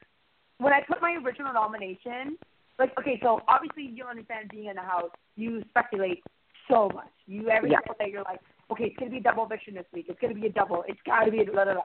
[0.59, 2.37] when I put my original nomination,
[2.77, 6.23] like okay, so obviously you understand being in the house, you speculate
[6.69, 7.11] so much.
[7.25, 7.79] You every Yeah.
[7.79, 8.39] single day you're like,
[8.73, 10.07] okay, it's gonna be a double eviction this week.
[10.09, 10.83] It's gonna be a double.
[10.87, 11.83] It's gotta be a blah blah blah.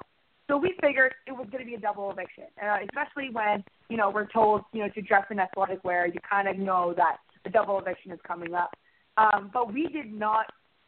[0.49, 3.99] So we figured it was going to be a double eviction, uh, especially when you
[3.99, 6.07] know we're told you know to dress in athletic wear.
[6.07, 8.71] You kind of know that a double eviction is coming up.
[9.19, 10.47] Um, but we did not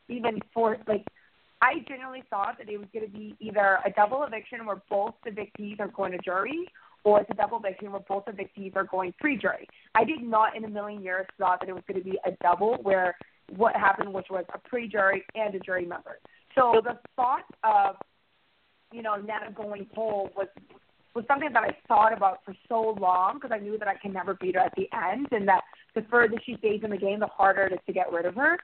[0.09, 1.05] even for like
[1.61, 5.15] I generally thought that it was going to be either a double eviction where both
[5.25, 6.67] the evictees are going to jury,
[7.05, 9.69] or it's a double eviction where both the evictees are going pre-jury.
[9.95, 12.31] I did not in a million years thought that it was going to be a
[12.43, 13.15] double where
[13.57, 16.19] what happened, which was a pre-jury and a jury member.
[16.55, 17.97] So the thought of
[18.93, 20.49] you know, Nana going home was
[21.15, 24.13] was something that I thought about for so long because I knew that I can
[24.13, 25.63] never beat her at the end, and that
[25.95, 28.37] the further she stays in the game, the harder it is to get rid of
[28.37, 28.59] her.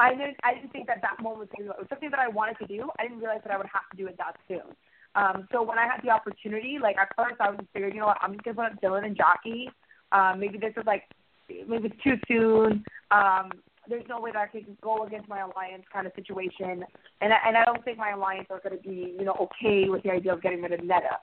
[0.00, 2.58] I didn't I didn't think that that moment was it was something that I wanted
[2.58, 2.88] to do.
[2.98, 4.74] I didn't realize that I would have to do it that soon.
[5.14, 8.00] Um, so when I had the opportunity, like at first I was just figured, you
[8.00, 9.70] know what, I'm just gonna put up Dillon and Jackie.
[10.10, 11.04] Um, maybe this is like
[11.48, 12.84] maybe it's too soon.
[13.10, 13.50] Um,
[13.88, 16.84] there's no way that I can go against my alliance kind of situation,
[17.20, 19.88] and I, and I don't think my alliance are going to be you know okay
[19.88, 21.18] with the idea of getting rid of Neda.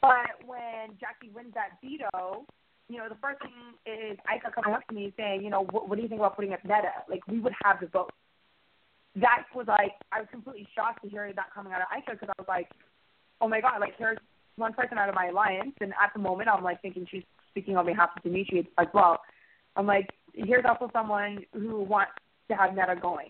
[0.00, 2.44] But when Jackie wins that veto,
[2.88, 3.52] you know the first thing
[3.86, 6.36] is Ika coming up to me saying, you know, what, what do you think about
[6.36, 7.04] putting up Neda?
[7.08, 8.12] Like we would have the vote.
[9.16, 12.28] That was like I was completely shocked to hear that coming out of Ika because
[12.28, 12.68] I was like,
[13.40, 14.18] oh my god, like here's
[14.56, 17.76] one person out of my alliance, and at the moment I'm like thinking she's speaking
[17.76, 19.20] on behalf of Dimitri as well.
[19.76, 22.12] I'm like, here's also someone who wants
[22.48, 23.28] to have Neda going.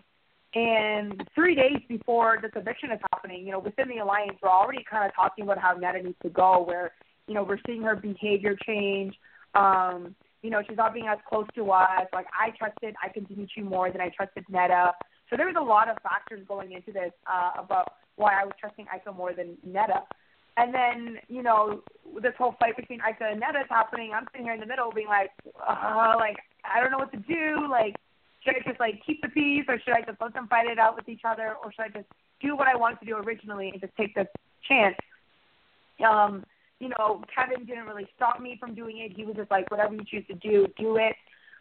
[0.55, 4.85] And three days before this eviction is happening, you know, within the alliance, we're already
[4.91, 6.65] kind of talking about how Neda needs to go.
[6.67, 6.93] Where,
[7.27, 9.15] you know, we're seeing her behavior change.
[9.55, 12.07] Um, you know, she's not being as close to us.
[12.13, 14.93] Like I trusted I can Dimitri more than I trusted Neda.
[15.29, 18.55] So there was a lot of factors going into this uh, about why I was
[18.59, 20.03] trusting Ika more than Neda.
[20.57, 21.83] And then, you know,
[22.23, 24.13] this whole fight between Ika and Neda is happening.
[24.15, 25.31] I'm sitting here in the middle being like,
[25.67, 27.69] uh, like, I don't know what to do.
[27.71, 27.97] Like,
[28.43, 30.79] should I just, like, keep the peace or should I just let them fight it
[30.79, 32.09] out with each other or should I just
[32.41, 34.29] do what I wanted to do originally and just take this
[34.67, 34.97] chance?
[36.05, 36.45] Um,
[36.79, 39.13] you know, Kevin didn't really stop me from doing it.
[39.17, 41.17] He was just like, whatever you choose to do, do it.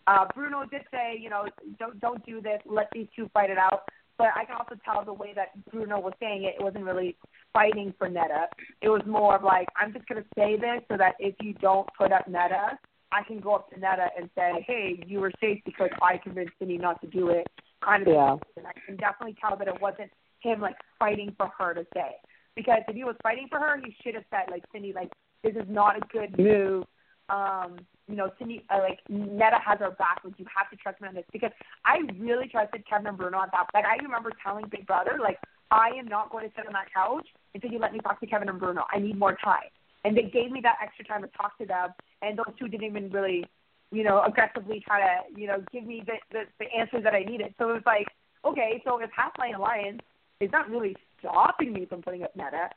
[0.07, 1.45] Uh, Bruno did say, you know,
[1.79, 2.61] don't don't do this.
[2.65, 3.83] Let these two fight it out.
[4.17, 7.17] But I can also tell the way that Bruno was saying it, it wasn't really
[7.53, 8.45] fighting for Neda.
[8.81, 11.53] It was more of like, I'm just going to say this so that if you
[11.53, 12.77] don't put up Neda,
[13.11, 16.53] I can go up to Neda and say, hey, you were safe because I convinced
[16.59, 17.47] Sindy not to do it.
[17.83, 18.13] Kind of.
[18.13, 18.35] Yeah.
[18.57, 22.15] And I can definitely tell that it wasn't him like fighting for her to say.
[22.55, 25.11] Because if he was fighting for her, he should have said like Sindy, like
[25.43, 26.85] this is not a good move.
[27.29, 30.21] Um, you know, Sindy, uh, like Neda has our back.
[30.23, 31.51] Like you have to trust me on this because
[31.85, 33.67] I really trusted Kevin and Bruno on that.
[33.73, 35.39] Like I remember telling Big Brother, like
[35.71, 38.27] I am not going to sit on that couch until you let me talk to
[38.27, 38.83] Kevin and Bruno.
[38.93, 39.69] I need more time.
[40.03, 41.89] And they gave me that extra time to talk to them,
[42.21, 43.43] and those two didn't even really,
[43.91, 47.23] you know, aggressively try to, you know, give me the the, the answers that I
[47.23, 47.55] needed.
[47.57, 48.07] So it was like,
[48.45, 50.01] okay, so if half my alliance
[50.39, 52.69] is not really stopping me from putting up Neda,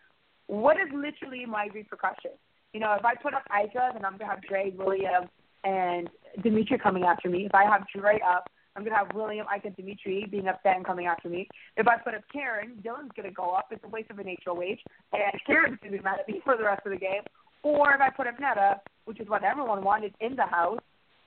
[0.47, 2.31] what is literally my repercussion?
[2.73, 5.29] You know, if I put up Ika, then I'm gonna have Dre, William,
[5.65, 6.09] and
[6.43, 7.47] Dimitri coming after me.
[7.47, 11.07] If I have Dre up, I'm gonna have William, and Dimitri being upset and coming
[11.07, 11.49] after me.
[11.77, 13.69] If I put up Karen, Dillon's gonna go up.
[13.73, 14.79] It's a waste of an HOH,
[15.13, 17.23] and Karen's gonna be mad at me for the rest of the game.
[17.63, 20.79] Or if I put up Neda, which is what everyone wanted in the house,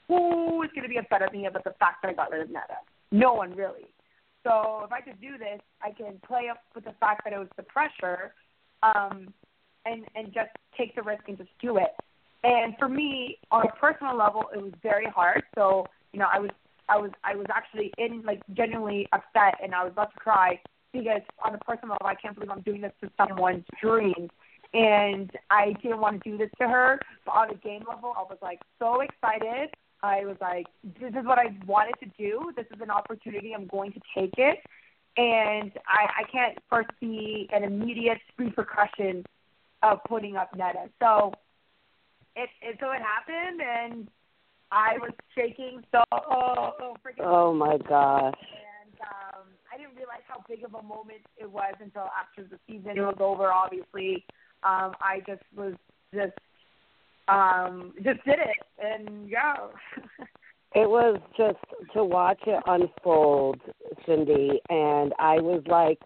[0.08, 2.48] who is gonna be upset at me about the fact that I got rid of
[2.48, 2.78] Neda?
[3.12, 3.88] No one really.
[4.44, 7.38] So if I could do this, I can play up with the fact that it
[7.38, 8.34] was the pressure,
[8.82, 9.34] um,
[9.86, 11.92] and and just take the risk and just do it.
[12.44, 15.44] And for me, on a personal level, it was very hard.
[15.56, 16.52] So you know, I was
[16.90, 20.60] I was I was actually in like genuinely upset, and I was about to cry
[20.94, 24.30] because on a personal level, I can't believe I'm doing this to someone's dream.
[24.74, 28.22] And I didn't want to do this to her, but on a game level, I
[28.22, 29.70] was like so excited.
[30.02, 30.66] I was like,
[31.00, 32.52] this is what I wanted to do.
[32.56, 33.54] This is an opportunity.
[33.54, 34.60] I'm going to take it.
[35.18, 39.26] And I, I can't foresee an immediate repercussion
[39.84, 40.90] of putting up Neda.
[41.00, 41.34] So
[42.36, 44.08] it, it so it happened, and
[44.72, 47.26] I was shaking so oh, oh freaking.
[47.26, 48.36] Oh my gosh.
[48.40, 52.60] And um, I didn't realize how big of a moment it was until after the
[52.68, 53.52] season was over.
[53.52, 54.26] Obviously,
[54.64, 55.74] um, I just was
[56.14, 56.34] just
[57.28, 59.56] um, just did it, and yeah.
[60.74, 61.60] It was just
[61.94, 63.60] to watch it unfold,
[64.06, 66.00] Sindy, and I was like,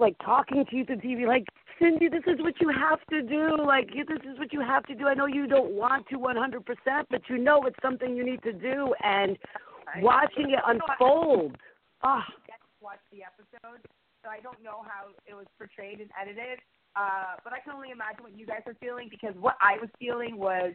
[0.00, 1.46] like talking to you through TV, like
[1.78, 3.56] Sindy, this is what you have to do.
[3.64, 5.06] Like this is what you have to do.
[5.06, 8.52] I know you don't want to 100%, but you know it's something you need to
[8.52, 8.94] do.
[9.02, 9.36] And
[10.00, 11.56] watching it unfold,
[12.02, 13.80] ah, Get to watch the episode,
[14.22, 16.60] so I don't know how it was portrayed and edited.
[16.94, 19.90] Uh, but I can only imagine what you guys are feeling because what I was
[19.98, 20.72] feeling was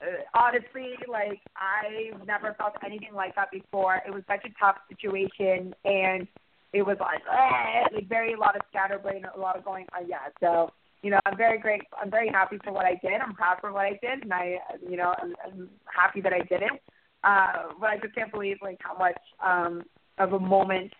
[0.00, 4.00] uh, honestly, like I've never felt anything like that before.
[4.06, 6.26] It was such a tough situation, and
[6.72, 9.86] it was like, eh, like very a lot of scatterbrain, a lot of going.
[9.92, 10.70] Uh, yeah, so
[11.02, 11.82] you know, I'm very great.
[12.00, 13.20] I'm very happy for what I did.
[13.20, 14.56] I'm proud for what I did, and I,
[14.88, 16.82] you know, I'm, I'm happy that I did it.
[17.24, 19.82] Uh, but I just can't believe like how much um
[20.18, 20.92] of a moment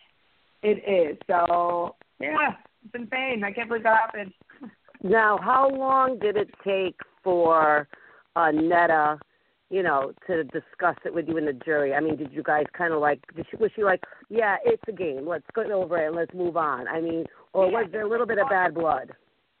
[0.63, 1.17] it is.
[1.27, 2.53] So yeah,
[2.85, 3.43] it's insane.
[3.43, 4.33] I can't believe that happened.
[5.01, 7.87] Now, how long did it take for
[8.35, 9.17] uh, Neda,
[9.69, 11.93] you know, to discuss it with you in the jury?
[11.93, 14.83] I mean, did you guys kind of like, did she, was she like, yeah, it's
[14.87, 16.87] a game, let's get over it and let's move on?
[16.87, 19.11] I mean, or was there a little bit of bad blood?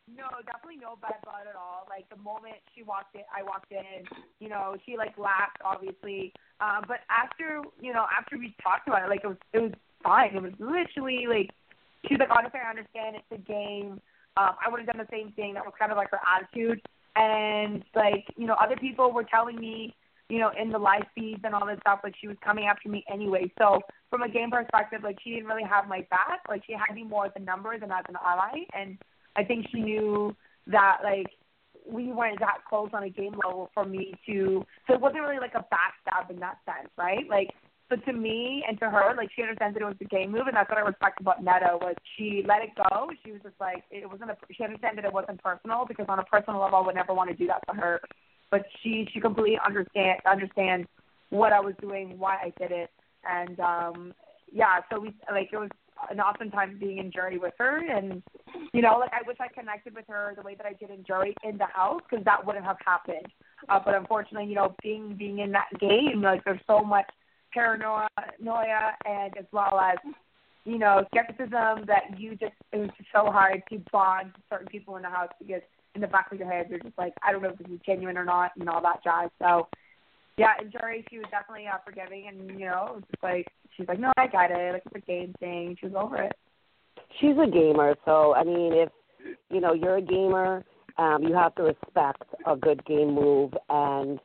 [0.09, 1.85] No, definitely no bad blood at all.
[1.87, 4.03] Like the moment she walked in, I walked in.
[4.39, 6.33] You know, she like laughed, obviously.
[6.59, 9.71] Um, but after, you know, after we talked about it, like it was, it was
[10.03, 10.35] fine.
[10.35, 11.51] It was literally like
[12.07, 14.01] she's like, honestly, I understand it's a game.
[14.37, 15.53] Um, I would have done the same thing.
[15.53, 16.81] That was kind of like her attitude.
[17.15, 19.95] And like, you know, other people were telling me,
[20.29, 22.87] you know, in the live feeds and all this stuff, like she was coming after
[22.87, 23.51] me anyway.
[23.57, 23.79] So
[24.09, 26.41] from a game perspective, like she didn't really have my back.
[26.47, 28.63] Like she had me more as a number than as an ally.
[28.73, 28.97] And
[29.35, 30.35] I think she knew
[30.67, 31.27] that like
[31.91, 35.39] we weren't that close on a game level for me to so it wasn't really
[35.39, 37.27] like a backstab in that sense, right?
[37.29, 37.49] Like
[37.89, 40.47] but to me and to her, like she understands that it was a game move
[40.47, 43.09] and that's what I respect about Neda was she let it go.
[43.25, 46.19] She was just like it wasn't a she understood that it wasn't personal because on
[46.19, 47.99] a personal level I would never want to do that to her.
[48.51, 50.87] But she she completely understand understands
[51.29, 52.89] what I was doing, why I did it
[53.27, 54.13] and um
[54.51, 55.69] yeah, so we like it was
[56.09, 58.23] an awesome time being in jury with her and
[58.73, 61.03] you know like i wish i connected with her the way that i did in
[61.03, 63.27] jury in the house because that wouldn't have happened
[63.67, 67.05] uh, but unfortunately you know being being in that game like there's so much
[67.53, 68.07] paranoia
[69.05, 69.97] and as well as
[70.65, 74.95] you know skepticism that you just it was just so hard to bond certain people
[74.97, 75.61] in the house because
[75.95, 77.79] in the back of your head you're just like i don't know if this is
[77.85, 79.67] genuine or not and all that jazz so
[80.39, 83.47] yeah, and jury she was definitely uh, forgiving, and you know, it was just like
[83.75, 84.71] she's like, no, I got it.
[84.71, 85.75] Like it's a game thing.
[85.77, 86.31] She was over it.
[87.19, 88.89] She's a gamer, so I mean, if
[89.49, 90.63] you know you're a gamer,
[90.97, 94.17] um, you have to respect a good game move, and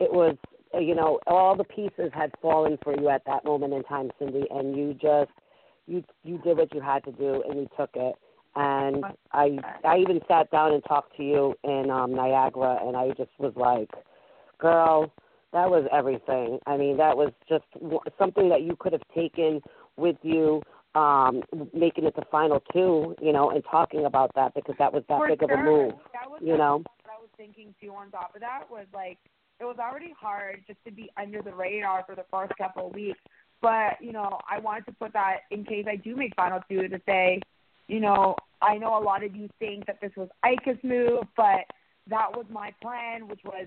[0.00, 0.36] it was,
[0.74, 4.44] you know, all the pieces had fallen for you at that moment in time, Sindy,
[4.50, 5.30] and you just
[5.86, 8.14] you you did what you had to do, and you took it.
[8.56, 13.08] And I I even sat down and talked to you in um, Niagara, and I
[13.10, 13.90] just was like,
[14.58, 15.12] girl,
[15.52, 16.58] that was everything.
[16.66, 17.64] I mean, that was just
[18.18, 19.60] something that you could have taken
[19.96, 20.62] with you,
[20.94, 21.42] um,
[21.74, 25.18] making it the final two, you know, and talking about that because that was that
[25.18, 25.52] For big sure.
[25.52, 26.78] of a move, That was you know.
[26.78, 27.92] what I was thinking too.
[27.92, 29.18] On top of that was like
[29.60, 32.94] it was already hard just to be under the radar for the first couple of
[32.94, 33.18] weeks.
[33.60, 36.88] But you know, I wanted to put that in case I do make final two
[36.88, 37.40] to say,
[37.88, 41.64] you know, I know a lot of you think that this was Ika's move, but
[42.08, 43.66] that was my plan, which was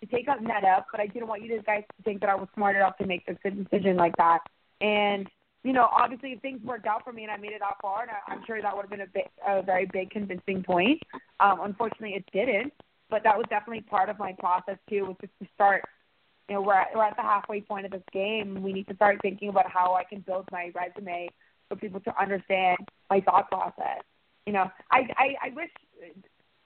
[0.00, 0.84] to take up Neda.
[0.90, 3.24] But I didn't want you guys to think that I was smart enough to make
[3.26, 4.40] this decision like that.
[4.80, 5.28] And
[5.64, 8.02] you know, obviously, if things worked out for me and I made it that far,
[8.02, 11.00] and I, I'm sure that would have been a, a very big convincing point.
[11.40, 12.72] Um, unfortunately, it didn't,
[13.12, 15.84] but that was definitely part of my process too, was just to start
[16.48, 18.62] you know we're at, we're at the halfway point of this game.
[18.62, 21.28] We need to start thinking about how I can build my resume
[21.68, 22.78] for people to understand
[23.10, 24.02] my thought process.
[24.46, 25.70] You know, I I, I wish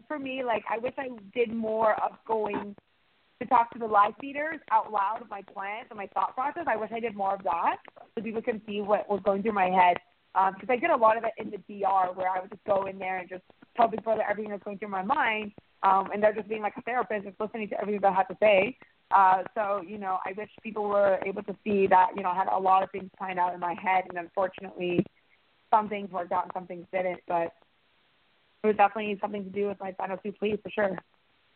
[0.06, 2.76] for me like I wish I did more of going
[3.40, 6.64] to talk to the live feeders out loud of my plans and my thought process.
[6.68, 7.78] I wish I did more of that
[8.14, 9.96] so people can see what was going through my head.
[10.34, 12.64] Um, because I did a lot of it in the DR where I would just
[12.64, 13.42] go in there and just
[13.76, 16.82] tell Brother everything that's going through my mind, um, and they're just being like a
[16.82, 18.76] therapist, just listening to everything I have to say.
[19.14, 22.34] Uh, so you know, I wish people were able to see that you know I
[22.34, 25.04] had a lot of things planned out in my head, and unfortunately,
[25.70, 27.20] some things worked out and some things didn't.
[27.28, 27.52] But
[28.64, 30.98] it was definitely something to do with my final two pleas for sure.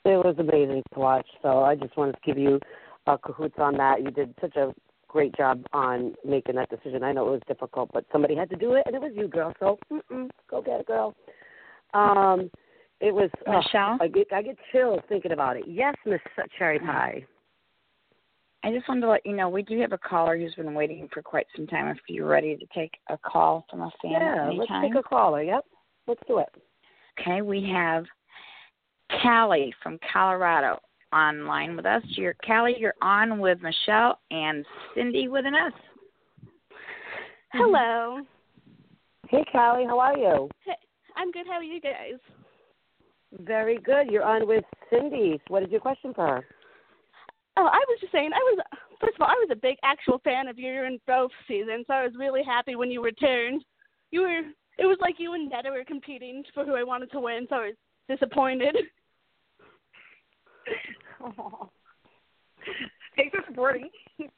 [0.05, 1.27] It was amazing to watch.
[1.43, 2.61] So I just wanted to give you
[3.07, 4.03] uh, cahoots on that.
[4.03, 4.73] You did such a
[5.09, 7.03] great job on making that decision.
[7.03, 9.29] I know it was difficult, but somebody had to do it, and it was you,
[9.29, 9.53] girl.
[9.59, 11.15] So mm-mm, go get it, girl.
[11.93, 12.51] Um,
[13.01, 13.99] it was uh, Michelle?
[14.01, 15.65] I get I get chills thinking about it.
[15.67, 16.21] Yes, Miss
[16.59, 17.25] Cherry Pie.
[18.63, 21.09] I just wanted to let you know we do have a caller who's been waiting
[21.13, 21.89] for quite some time.
[21.89, 24.95] If you're ready to take a call from a fan Yeah, at any let's take
[24.95, 25.43] a caller.
[25.43, 25.65] Yep,
[26.07, 26.49] let's do it.
[27.19, 28.05] Okay, we have
[29.23, 30.79] Callie from Colorado
[31.13, 32.03] online with us.
[32.09, 35.73] You're Callie, you're on with Michelle and Sindy with an S.
[37.53, 38.21] Hello.
[39.29, 40.49] Hey, Callie, how are you?
[40.65, 40.73] Hey,
[41.17, 41.47] I'm good.
[41.47, 42.19] How are you guys?
[43.39, 44.11] Very good.
[44.11, 45.41] You're on with Sindy.
[45.49, 46.45] What is your question for her?
[47.57, 48.59] Oh, I was just saying, I was
[49.01, 51.87] first of all, I was a big actual fan of your and both seasons.
[51.87, 53.65] So I was really happy when you returned.
[54.11, 54.41] You were,
[54.79, 57.47] it was like you and Neda were competing for who I wanted to win.
[57.49, 57.77] So I was
[58.09, 58.77] disappointed.
[63.17, 63.89] Thanks for supporting.
[64.19, 64.31] And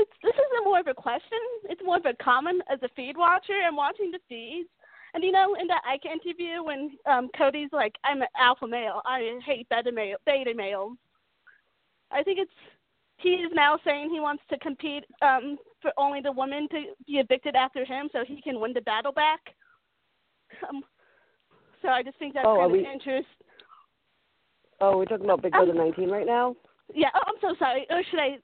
[0.00, 2.62] it's, this isn't more of a question; it's more of a comment.
[2.72, 4.68] As a feed watcher, I'm watching the feeds,
[5.14, 9.00] and you know, in that Ike interview, when um Cody's like, "I'm an alpha male.
[9.06, 10.96] I hate beta male, beta males."
[12.10, 12.50] I think it's
[13.18, 17.14] he is now saying he wants to compete um for only the woman to be
[17.18, 19.40] evicted after him, so he can win the battle back.
[20.68, 20.82] Um,
[21.82, 23.28] so I just think that's Oh, kind of we- interest.
[24.80, 26.56] Oh, we're talking about Big Um, Brother 19 right now.
[26.92, 27.10] Yeah.
[27.14, 27.86] Oh, I'm so sorry.
[27.90, 28.38] Or should I?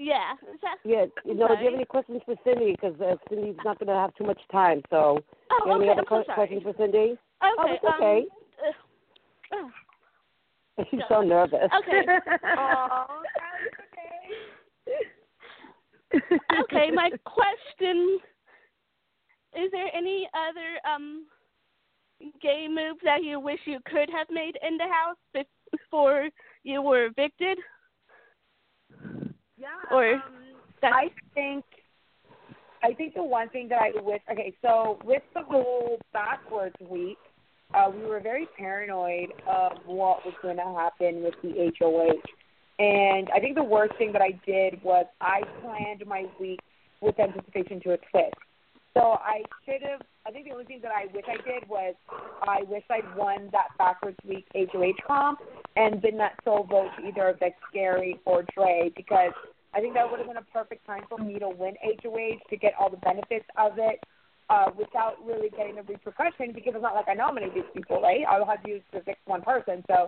[0.00, 0.32] Yeah.
[0.62, 0.76] That?
[0.82, 2.72] Yeah, you know, do you have any questions for Sindy?
[2.72, 4.80] Because uh, Sindy's not going to have too much time.
[4.88, 5.22] So,
[5.52, 6.98] Oh, do you have any okay, other I'm so questions for Sindy?
[6.98, 7.18] Okay.
[7.42, 8.24] Oh, it's okay.
[9.52, 9.72] Um,
[10.78, 11.68] uh, She's so nervous.
[11.82, 12.06] Okay.
[12.56, 13.06] Aw,
[16.62, 18.18] okay, my question
[19.54, 21.26] is there any other um
[22.42, 26.30] gay moves that you wish you could have made in the house before
[26.64, 27.58] you were evicted?
[29.60, 29.68] Yeah.
[29.90, 30.22] Or um,
[30.82, 31.64] I think
[32.82, 37.18] I think the one thing that I wish okay, so with the whole backwards week,
[37.74, 42.20] uh, we were very paranoid of what was going to happen with the HOH.
[42.78, 46.60] And I think the worst thing that I did was I planned my week
[47.02, 48.34] with anticipation to a twist.
[48.94, 50.00] So I should have.
[50.26, 51.94] I think the only thing that I wish I did was
[52.42, 55.40] I wish I'd won that backwards week HOH comp
[55.76, 59.32] and been that sole vote to either evict Gary or Dre because
[59.72, 62.56] I think that would have been a perfect time for me to win HOH to
[62.56, 64.00] get all the benefits of it
[64.50, 68.22] uh, without really getting the repercussion because it's not like I nominated these people, right?
[68.28, 69.84] I'll have to use to evict one person.
[69.86, 70.06] So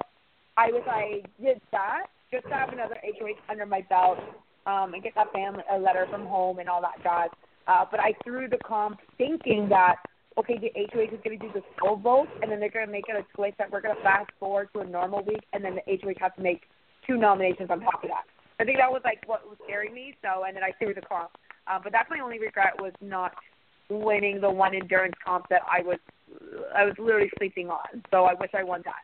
[0.56, 4.18] I wish I did that just to have another HOH under my belt
[4.66, 7.30] um, and get that family a letter from home and all that jazz.
[7.66, 9.96] Uh, but I threw the comp thinking that
[10.38, 12.92] okay, the HOH is going to do the sole vote, and then they're going to
[12.92, 15.62] make it a choice that we're going to fast forward to a normal week, and
[15.62, 16.62] then the HOH has to make
[17.06, 18.24] two nominations on top of that.
[18.60, 20.14] I think that was like what was scaring me.
[20.22, 21.30] So, and then I threw the comp.
[21.66, 23.32] Uh, but that's my only regret was not
[23.88, 25.98] winning the one endurance comp that I was
[26.74, 28.02] I was literally sleeping on.
[28.10, 28.94] So I wish I won that.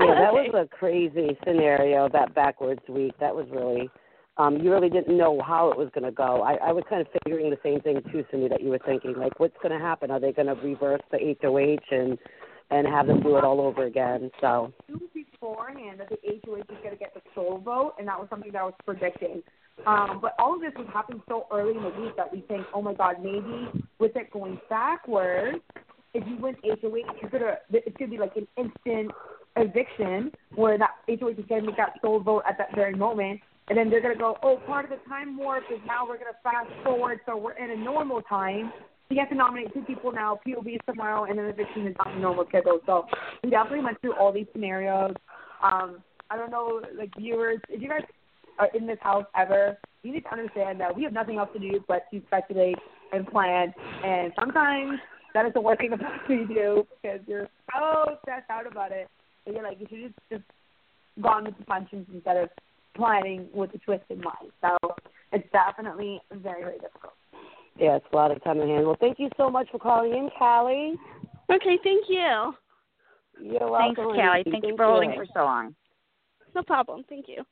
[0.00, 2.08] Yeah, that was a crazy scenario.
[2.08, 3.12] That backwards week.
[3.20, 3.90] That was really.
[4.36, 6.42] Um, you really didn't know how it was going to go.
[6.42, 8.48] I, I was kind of figuring the same thing too, Sindy.
[8.48, 10.10] That you were thinking, like, what's going to happen?
[10.10, 12.18] Are they going to reverse the HOH and
[12.70, 14.30] and have them do it all over again?
[14.40, 14.72] So
[15.44, 18.52] beforehand that the HOH was going to get the sole vote, and that was something
[18.52, 19.42] that I was predicting.
[19.86, 22.66] Um, but all of this was happening so early in the week that we think,
[22.72, 23.68] oh my God, maybe
[23.98, 25.58] with it going backwards,
[26.14, 26.80] if you win HOH,
[27.20, 29.10] you're gonna it's gonna be like an instant
[29.56, 33.78] eviction where that HOH is gonna make that sole vote at that very moment, and
[33.78, 36.70] then they're gonna go, oh, part of the time warp is now we're gonna fast
[36.84, 38.72] forward, so we're in a normal time.
[39.08, 42.14] So you have to nominate two people now, POV tomorrow, and then eviction is on
[42.14, 42.80] the normal schedule.
[42.86, 43.06] So
[43.42, 45.14] we definitely went through all these scenarios.
[45.62, 48.02] Um, I don't know, like viewers, if you guys
[48.58, 51.58] are in this house ever, you need to understand that we have nothing else to
[51.58, 52.76] do but to speculate
[53.12, 53.72] and plan.
[54.04, 54.98] And sometimes
[55.34, 59.08] that is the worst thing about you do because you're so stressed out about it.
[59.46, 62.48] And you're like, you should just, just gone with the punches instead of
[62.94, 64.50] planning with a twist in mind.
[64.60, 64.76] So
[65.32, 67.14] it's definitely very, very difficult.
[67.78, 68.86] Yeah, it's a lot of time to handle.
[68.86, 70.94] Well, thank you so much for calling in, Callie.
[71.50, 72.54] Okay, thank you.
[73.40, 73.94] You're welcome.
[73.96, 74.00] Thanks.
[74.00, 74.18] Callie.
[74.18, 74.50] Lindsay.
[74.50, 75.74] Thank you for holding for so long.
[76.54, 77.04] No problem.
[77.08, 77.42] Thank you.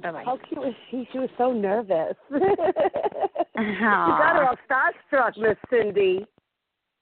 [0.00, 0.22] Bye bye.
[0.24, 1.06] How cute was she?
[1.12, 2.14] She was so nervous.
[2.30, 6.24] you got her all starstruck, Miss Sindy.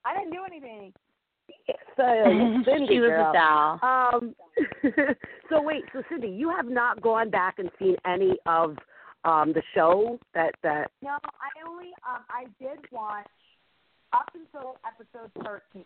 [0.05, 0.93] I didn't do anything.
[1.97, 2.05] So,
[2.65, 3.31] Sindy She was girl.
[3.31, 3.79] a doll.
[3.83, 4.35] Um,
[5.51, 8.77] so wait, so Sindy, you have not gone back and seen any of
[9.25, 13.27] um the show that that No, I only um I did watch
[14.15, 15.85] up until episode thirteen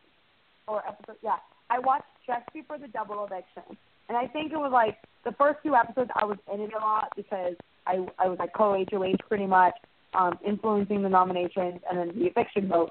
[0.68, 1.37] or episode yeah.
[1.70, 3.77] I watched just before the double eviction.
[4.09, 6.79] And I think it was like the first two episodes I was in it a
[6.79, 7.55] lot because
[7.87, 9.75] I I was like co HOH pretty much,
[10.12, 12.91] um, influencing the nominations and then the eviction vote.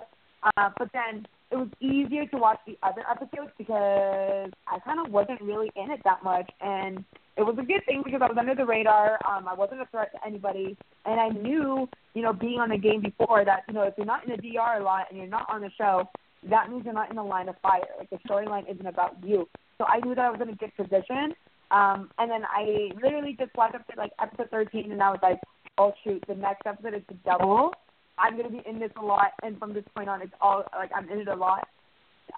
[0.58, 5.14] Uh, but then it was easier to watch the other episodes because I kind of
[5.14, 7.06] wasn't really in it that much, and
[7.38, 9.20] it was a good thing because I was under the radar.
[9.30, 10.76] Um, I wasn't a threat to anybody,
[11.06, 14.06] and I knew, you know, being on the game before that, you know, if you're
[14.08, 16.10] not in the DR a lot and you're not on the show,
[16.50, 17.82] that means you're not in the line of fire.
[18.00, 19.48] Like the storyline isn't about you.
[19.78, 21.36] So I knew that I was in a good position.
[21.70, 25.20] Um, and then I literally just watched up to like episode 13, and I was
[25.22, 25.40] like,
[25.78, 27.74] oh shoot, the next episode is the double.
[28.18, 30.92] I'm gonna be in this a lot, and from this point on, it's all like
[30.96, 31.68] I'm in it a lot.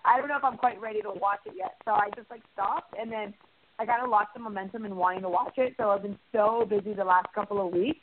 [0.03, 2.41] I don't know if I'm quite ready to watch it yet, so I just like
[2.53, 3.34] stopped, and then
[3.78, 5.73] I kind of lost the momentum in wanting to watch it.
[5.78, 7.99] So I've been so busy the last couple of weeks,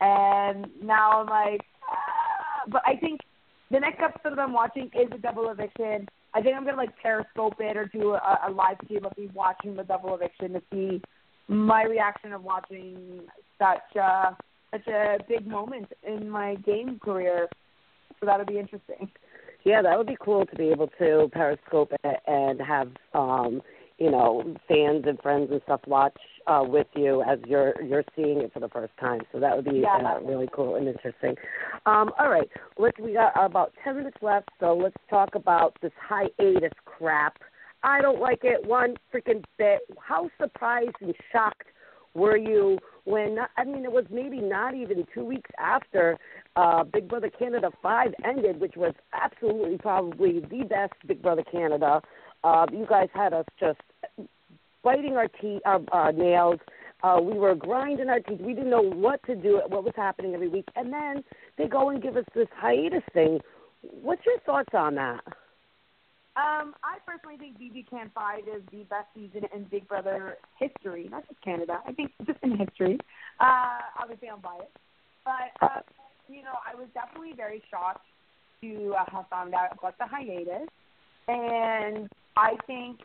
[0.00, 2.68] and now I'm like, ah.
[2.68, 3.20] but I think
[3.70, 6.08] the next episode that I'm watching is the double eviction.
[6.34, 9.30] I think I'm gonna like periscope it or do a, a live stream of me
[9.34, 11.02] watching the double eviction to see
[11.48, 13.20] my reaction of watching
[13.58, 14.32] such uh
[14.72, 17.48] such a big moment in my game career.
[18.20, 19.10] So that'll be interesting.
[19.64, 23.60] yeah, that would be cool to be able to periscope it and have um
[23.98, 26.16] you know fans and friends and stuff watch
[26.46, 29.20] uh with you as you're you're seeing it for the first time.
[29.32, 29.96] So that would be Yeah.
[30.16, 31.34] uh, really cool and interesting.
[31.86, 32.48] Um all right,
[32.78, 37.36] let's we got about 10 minutes left, so let's talk about this hiatus crap.
[37.84, 39.80] I don't like it one freaking bit.
[40.00, 41.66] How surprised and shocked
[42.14, 46.18] were you when I mean it was maybe not even two weeks after
[46.56, 52.00] uh Big Brother Canada five ended, which was absolutely probably the best Big Brother Canada.
[52.44, 53.80] Uh you guys had us just
[54.82, 56.60] biting our teeth our uh, nails.
[57.02, 58.40] Uh we were grinding our teeth.
[58.40, 60.68] We didn't know what to do, what was happening every week.
[60.76, 61.24] And then
[61.58, 63.40] they go and give us this hiatus thing.
[63.80, 65.20] What's your thoughts on that?
[66.34, 71.06] Um, I personally think BB Can 5 is the best season in Big Brother history,
[71.10, 71.80] not just Canada.
[71.86, 72.98] I think just in history.
[73.38, 74.72] Uh, obviously, I'm biased.
[75.24, 75.80] But, uh,
[76.28, 78.06] you know, I was definitely very shocked
[78.62, 80.68] to uh, have found out about the hiatus.
[81.28, 83.00] And I think,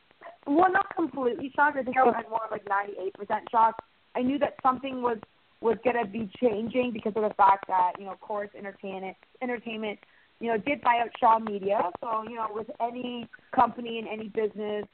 [0.46, 1.78] well, not completely shocked.
[1.78, 3.12] I think I was more like 98%
[3.52, 3.82] shocked.
[4.16, 5.18] I knew that something was
[5.60, 9.98] was going to be changing because of the fact that, you know, Chorus Entertainment, Entertainment
[10.40, 11.80] you know, did buy out Shaw Media.
[12.02, 14.86] So, you know, with any company and any business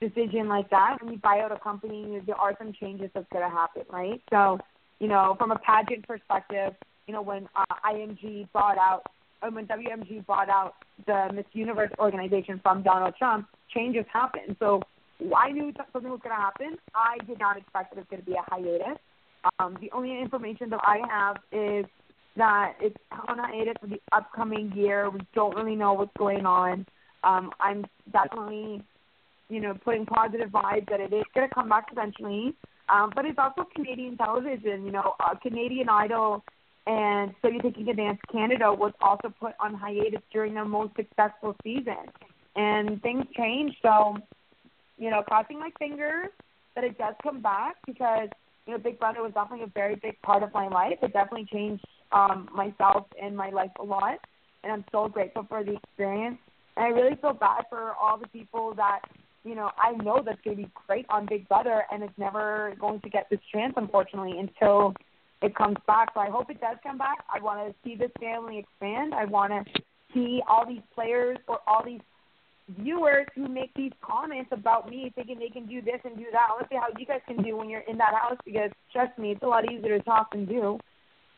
[0.00, 3.48] decision like that, when you buy out a company, there are some changes that's going
[3.48, 4.20] to happen, right?
[4.30, 4.58] So,
[5.00, 6.74] you know, from a pageant perspective,
[7.06, 9.02] you know, when uh, IMG bought out,
[9.42, 10.74] or when WMG bought out
[11.06, 14.56] the Miss Universe organization from Donald Trump, changes happened.
[14.58, 14.82] So
[15.36, 16.76] I knew something was going to happen.
[16.94, 18.98] I did not expect that it was going to be a hiatus.
[19.58, 21.86] Um, the only information that I have is
[22.36, 22.96] that it's
[23.28, 25.10] on hiatus for the upcoming year.
[25.10, 26.86] We don't really know what's going on.
[27.24, 28.82] Um, I'm definitely,
[29.48, 32.54] you know, putting positive vibes that it is going to come back eventually.
[32.88, 34.84] Um, but it's also Canadian television.
[34.84, 36.44] You know, uh, Canadian Idol
[36.86, 40.64] and So You Think You Can Dance Canada was also put on hiatus during their
[40.64, 42.06] most successful season.
[42.54, 43.76] And things changed.
[43.82, 44.16] So,
[44.98, 46.28] you know, crossing my fingers
[46.74, 48.28] that it does come back because,
[48.66, 50.98] you know, Big Brother was definitely a very big part of my life.
[51.02, 54.18] It definitely changed um, myself and my life a lot,
[54.62, 56.38] and I'm so grateful for the experience.
[56.76, 59.00] And I really feel bad for all the people that
[59.44, 62.74] you know I know that's going to be great on Big Brother, and it's never
[62.80, 64.94] going to get this chance, unfortunately, until
[65.42, 66.10] it comes back.
[66.14, 67.18] So I hope it does come back.
[67.32, 69.14] I want to see this family expand.
[69.14, 69.82] I want to
[70.14, 72.00] see all these players or all these
[72.80, 76.48] viewers who make these comments about me thinking they can do this and do that.
[76.56, 79.32] Let's see how you guys can do when you're in that house because trust me,
[79.32, 80.78] it's a lot easier to talk than do.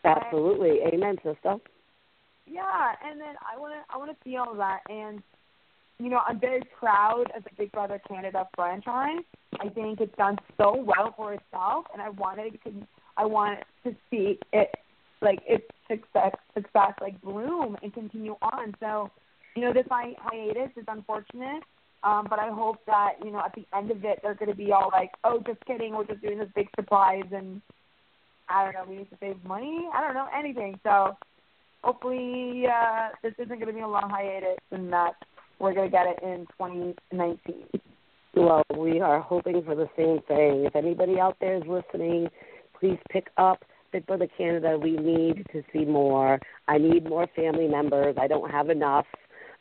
[0.04, 0.80] Absolutely.
[0.92, 1.56] Amen, sister.
[2.46, 5.22] Yeah, and then I want to I all of that, and
[5.98, 9.24] you know I'm very proud of the Big Brother Canada franchise.
[9.60, 12.72] I think it's done so well for itself, and I wanted to
[13.16, 14.70] I want to see it
[15.20, 18.74] like its success success like bloom and continue on.
[18.80, 19.10] So,
[19.54, 21.62] you know, this hi- hiatus is unfortunate.
[22.04, 24.56] Um, but I hope that you know at the end of it they're going to
[24.56, 27.60] be all like, "Oh, just kidding, we're just doing this big surprise," and
[28.48, 29.88] I don't know, we need to save money.
[29.94, 30.78] I don't know anything.
[30.82, 31.16] So
[31.82, 35.14] hopefully uh, this isn't going to be a long hiatus, and that
[35.58, 37.64] we're going to get it in 2019.
[38.34, 40.64] Well, we are hoping for the same thing.
[40.64, 42.28] If anybody out there is listening,
[42.78, 44.78] please pick up Big Brother Canada.
[44.80, 46.38] We need to see more.
[46.68, 48.16] I need more family members.
[48.20, 49.06] I don't have enough.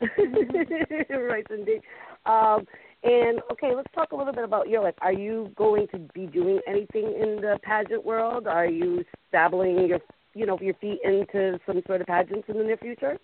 [0.00, 1.80] right, Sindy.
[2.26, 2.66] Um,
[3.02, 4.94] and okay, let's talk a little bit about your life.
[5.02, 8.46] Are you going to be doing anything in the pageant world?
[8.48, 10.00] Are you dabbling your,
[10.34, 13.18] you know, your feet into some sort of pageants in the near future?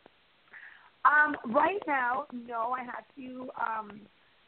[1.04, 2.74] Um, right now, no.
[2.78, 3.50] I have to.
[3.60, 4.00] Um,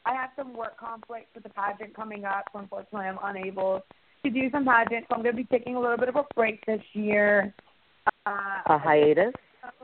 [0.05, 3.81] I have some work conflicts with the pageant coming up, so unfortunately, I'm unable
[4.23, 5.07] to do some pageants.
[5.09, 7.53] So I'm going to be taking a little bit of a break this year.
[8.25, 9.33] Uh, A hiatus.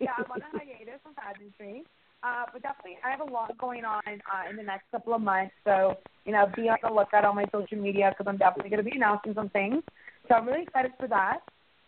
[0.00, 1.84] yeah, I'm on a hiatus from pageantry.
[2.24, 5.20] Uh, but definitely, I have a lot going on uh, in the next couple of
[5.20, 5.52] months.
[5.62, 8.82] So, you know, be on the lookout on my social media because I'm definitely going
[8.82, 9.82] to be announcing some things.
[10.28, 11.40] So I'm really excited for that.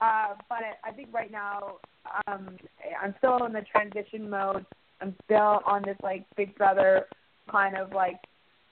[0.03, 1.77] Uh, but I think right now,
[2.27, 2.57] um,
[3.03, 4.67] I'm still in the transition mode.
[5.01, 7.07] I'm still on this like Big Brother
[7.51, 8.21] kind of like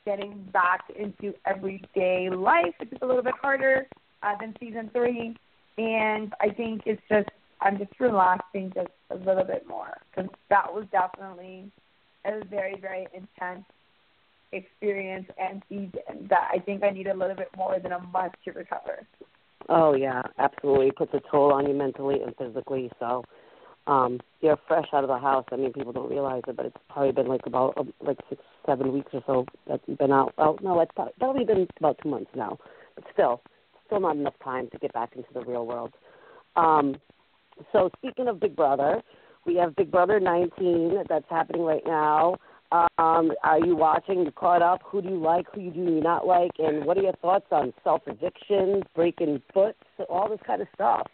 [0.04, 3.86] getting back into everyday life, which is a little bit harder
[4.22, 5.34] uh, than season three.
[5.78, 7.30] And I think it's just
[7.64, 11.72] I'm just relaxing just a little bit more because that was definitely
[12.24, 13.64] a very very intense
[14.52, 18.34] experience and season that I think I need a little bit more than a month
[18.44, 19.06] to recover.
[19.68, 20.88] Oh yeah, absolutely.
[20.88, 22.90] It puts a toll on you mentally and physically.
[23.00, 23.24] So,
[23.86, 25.44] um, you're fresh out of the house.
[25.50, 28.42] I mean, people don't realize it, but it's probably been like about um, like six,
[28.66, 30.34] seven weeks or so that you've been out.
[30.38, 32.58] Oh no, it's probably, probably been about two months now.
[32.94, 33.40] But still,
[33.86, 35.92] still not enough time to get back into the real world.
[36.56, 36.96] Um,
[37.72, 39.02] so speaking of Big Brother,
[39.46, 42.36] we have Big Brother 19 that's happening right now.
[42.72, 44.24] Um, are you watching?
[44.24, 44.80] You caught up?
[44.86, 45.46] Who do you like?
[45.54, 46.52] Who do you not like?
[46.58, 49.78] And what are your thoughts on self eviction, breaking foots,
[50.08, 51.06] all this kind of stuff?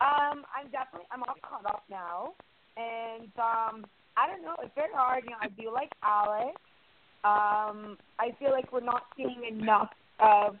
[0.00, 2.32] Um, I'm definitely I'm all caught up now,
[2.76, 3.86] and um,
[4.16, 4.56] I don't know.
[4.62, 5.24] It's very hard.
[5.24, 6.56] You know, I do like Alex.
[7.24, 10.56] Um, I feel like we're not seeing enough of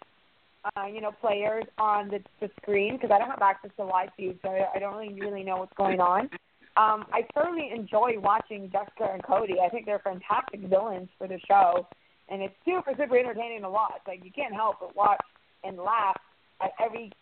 [0.76, 4.10] uh, you know players on the, the screen because I don't have access to live
[4.16, 6.30] feed, so I, I don't really really know what's going on.
[6.76, 9.56] Um, I certainly enjoy watching Jessica and Cody.
[9.64, 11.86] I think they're fantastic villains for the show,
[12.28, 14.00] and it's super super entertaining to watch.
[14.06, 15.20] Like you can't help but watch
[15.64, 16.16] and laugh
[16.62, 17.12] at every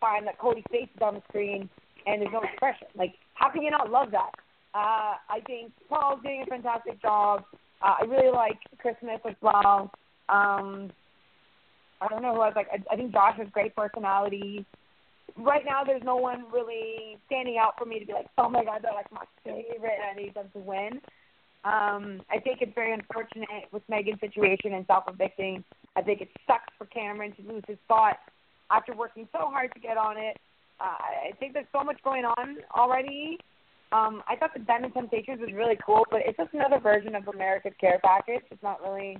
[0.00, 1.68] time that Cody's face is on the screen
[2.06, 2.88] and there's no expression.
[2.94, 4.30] Like how can you not love that?
[4.74, 7.44] Uh, I think Paul's doing a fantastic job.
[7.82, 9.90] Uh, I really like Christmas as well.
[10.28, 10.90] Um,
[12.00, 12.54] I don't know who else.
[12.56, 14.64] Like I, I think Josh has great personality.
[15.36, 18.64] Right now, there's no one really standing out for me to be like, oh my
[18.64, 19.98] god, they're like my favorite.
[20.10, 21.00] I need them to win.
[21.64, 25.64] Um, I think it's very unfortunate with Megan's situation and self evicting.
[25.96, 28.18] I think it sucks for Cameron to lose his spot
[28.70, 30.36] after working so hard to get on it.
[30.80, 33.38] Uh, I think there's so much going on already.
[33.92, 37.14] Um, I thought the Den of Temptations was really cool, but it's just another version
[37.14, 38.42] of America's Care Package.
[38.50, 39.18] It's not really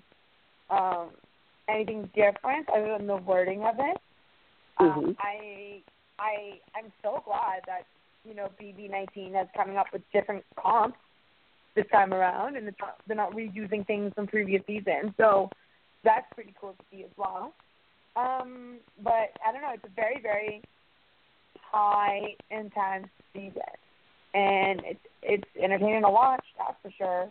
[0.71, 1.11] um,
[1.69, 3.99] anything different other than the wording of it.
[4.81, 4.99] Mm-hmm.
[4.99, 5.81] Um, I
[6.19, 7.87] I I'm so glad that
[8.25, 10.99] you know BB19 is coming up with different comps
[11.75, 15.13] this time around, and it's not, they're not reusing things from previous seasons.
[15.17, 15.51] So
[16.05, 17.53] that's pretty cool to see as well.
[18.17, 19.73] Um, but I don't know.
[19.75, 20.63] It's a very very
[21.71, 23.63] high intense season,
[24.35, 26.45] and it's it's entertaining to watch.
[26.59, 27.31] That's for sure.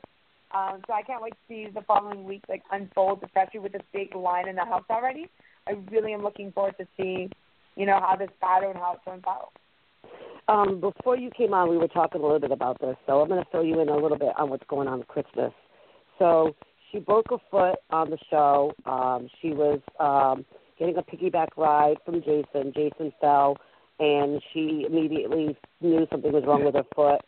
[0.54, 3.82] Um, so I can't wait to see the following week like unfold, especially with this
[3.94, 5.30] big line in the house already.
[5.68, 7.30] I really am looking forward to see,
[7.76, 9.52] you know, how this battle and how it turns out.
[10.48, 13.28] Um, before you came on, we were talking a little bit about this, so I'm
[13.28, 15.52] going to fill you in a little bit on what's going on with Christmas.
[16.20, 16.56] So
[16.92, 18.72] she broke a foot on the show.
[18.86, 20.46] Um, she was um,
[20.78, 22.72] getting a piggyback ride from Jason.
[22.76, 23.58] Jason fell,
[24.00, 27.22] and she immediately knew something was wrong with her foot.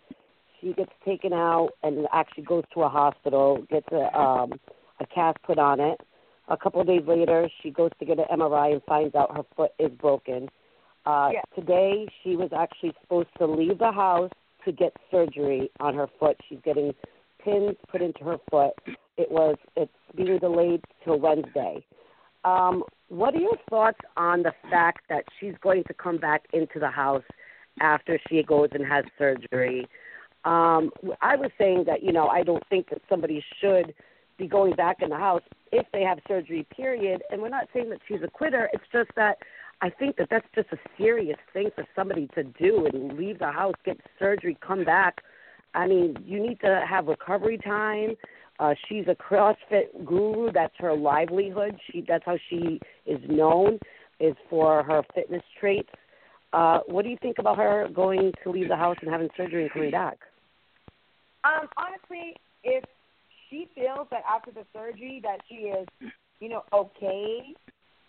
[0.61, 4.53] She gets taken out and actually goes to a hospital, gets a um,
[4.99, 5.99] a cast put on it.
[6.49, 9.43] A couple of days later, she goes to get an MRI and finds out her
[9.55, 10.49] foot is broken.
[11.05, 11.41] Uh, Yeah.
[11.55, 14.31] Today, she was actually supposed to leave the house
[14.65, 16.37] to get surgery on her foot.
[16.47, 16.93] She's getting
[17.43, 18.73] pins put into her foot.
[19.17, 21.85] It was it's being delayed till Wednesday.
[22.43, 26.79] Um, what are your thoughts on the fact that she's going to come back into
[26.79, 27.23] the house
[27.79, 29.87] after she goes and has surgery?
[30.47, 30.91] Um,
[31.21, 33.93] I was saying that you know I don't think that somebody should
[34.37, 35.41] be going back in the house
[35.71, 36.65] if they have surgery.
[36.75, 37.21] Period.
[37.29, 38.69] And we're not saying that she's a quitter.
[38.71, 39.39] It's just that
[39.81, 43.51] I think that that's just a serious thing for somebody to do and leave the
[43.51, 45.21] house, get surgery, come back.
[45.73, 48.15] I mean, you need to have recovery time.
[48.59, 50.51] Uh, she's a CrossFit guru.
[50.51, 51.77] That's her livelihood.
[51.91, 53.79] She that's how she is known,
[54.19, 55.89] is for her fitness traits.
[56.53, 59.63] Uh, what do you think about her going to leave the house and having surgery
[59.63, 60.17] and coming back?
[61.43, 62.83] Um, honestly, if
[63.49, 65.87] she feels that after the surgery that she is,
[66.39, 67.53] you know, okay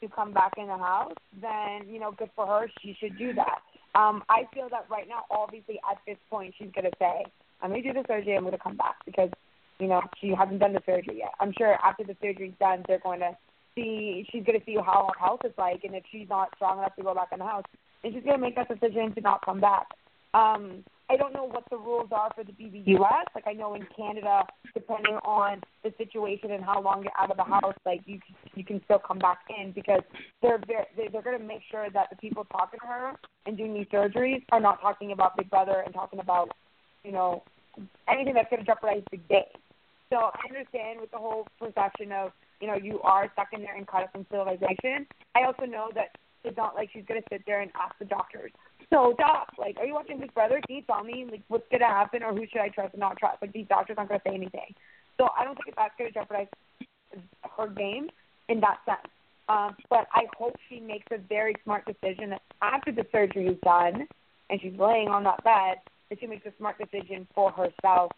[0.00, 2.70] to come back in the house, then you know, good for her.
[2.82, 3.60] She should do that.
[3.94, 7.24] Um, I feel that right now, obviously, at this point, she's gonna say,
[7.60, 8.36] "I'm gonna do the surgery.
[8.36, 9.30] I'm gonna come back," because
[9.78, 11.32] you know she hasn't done the surgery yet.
[11.40, 13.36] I'm sure after the surgery's done, they're going to
[13.74, 14.26] see.
[14.30, 17.02] She's gonna see how her health is like, and if she's not strong enough to
[17.02, 17.64] go back in the house,
[18.02, 19.86] then she's gonna make that decision to not come back.
[20.34, 23.24] Um, I don't know what the rules are for the BBUS.
[23.34, 24.42] Like I know in Canada,
[24.74, 28.20] depending on the situation and how long you're out of the house, like you
[28.54, 30.02] you can still come back in because
[30.42, 33.12] they're very, they- they're going to make sure that the people talking to her
[33.46, 36.50] and doing these surgeries are not talking about Big Brother and talking about
[37.04, 37.42] you know
[38.08, 39.44] anything that's going to jeopardize the game.
[40.10, 43.76] So I understand with the whole perception of you know you are stuck in there
[43.76, 45.06] and caught up in civilization.
[45.34, 48.04] I also know that it's not like she's going to sit there and ask the
[48.04, 48.52] doctors.
[48.90, 50.60] So, doc, like, are you watching Big Brother?
[50.66, 53.18] Can you tell me like what's to happen or who should I trust and not
[53.18, 53.42] trust?
[53.42, 54.74] Like these doctors aren't to say anything.
[55.18, 56.46] So I don't think that's to jeopardize
[57.56, 58.08] her game
[58.48, 59.12] in that sense.
[59.48, 64.06] Um, but I hope she makes a very smart decision after the surgery is done
[64.50, 65.78] and she's laying on that bed,
[66.08, 68.12] that she makes a smart decision for herself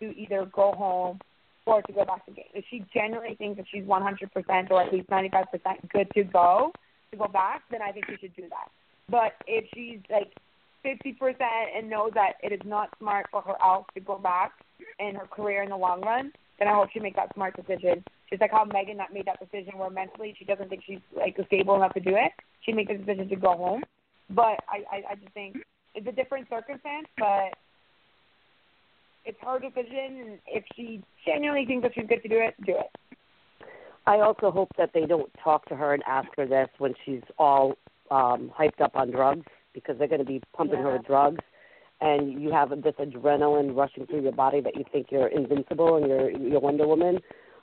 [0.00, 1.18] to either go home
[1.66, 2.44] or to go back to game.
[2.54, 5.44] If she genuinely thinks that she's 100% or at least 95%
[5.92, 6.72] good to go
[7.10, 8.70] to go back, then I think she should do that.
[9.12, 10.32] But if she's like
[10.84, 11.36] 50%
[11.76, 14.52] and knows that it is not smart for her else to go back
[14.98, 18.02] in her career in the long run, then I hope she makes that smart decision.
[18.30, 21.36] Just like how Megan that made that decision where mentally she doesn't think she's like
[21.46, 22.32] stable enough to do it.
[22.62, 23.82] She makes the decision to go home.
[24.30, 25.58] But I, I, I just think
[25.94, 27.52] it's a different circumstance, but
[29.26, 32.76] it's her decision and if she genuinely thinks that she's good to do it, do
[32.78, 33.68] it.
[34.06, 37.22] I also hope that they don't talk to her and ask her this when she's
[37.38, 37.76] all
[38.10, 41.42] um hyped up on drugs because they're going to be pumping her with drugs.
[42.00, 46.06] And you have this adrenaline rushing through your body that you think you're invincible and
[46.08, 47.18] you're you're Wonder Woman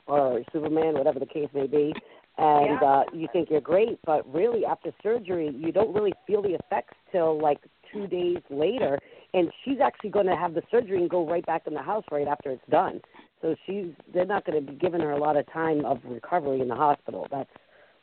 [0.07, 1.93] or Superman, whatever the case may be,
[2.37, 6.55] and uh you think you're great, but really after surgery you don't really feel the
[6.55, 7.59] effects till like
[7.93, 8.99] 2 days later.
[9.33, 12.03] And she's actually going to have the surgery and go right back in the house
[12.11, 13.01] right after it's done.
[13.41, 16.61] So she's they're not going to be giving her a lot of time of recovery
[16.61, 17.27] in the hospital.
[17.29, 17.49] That's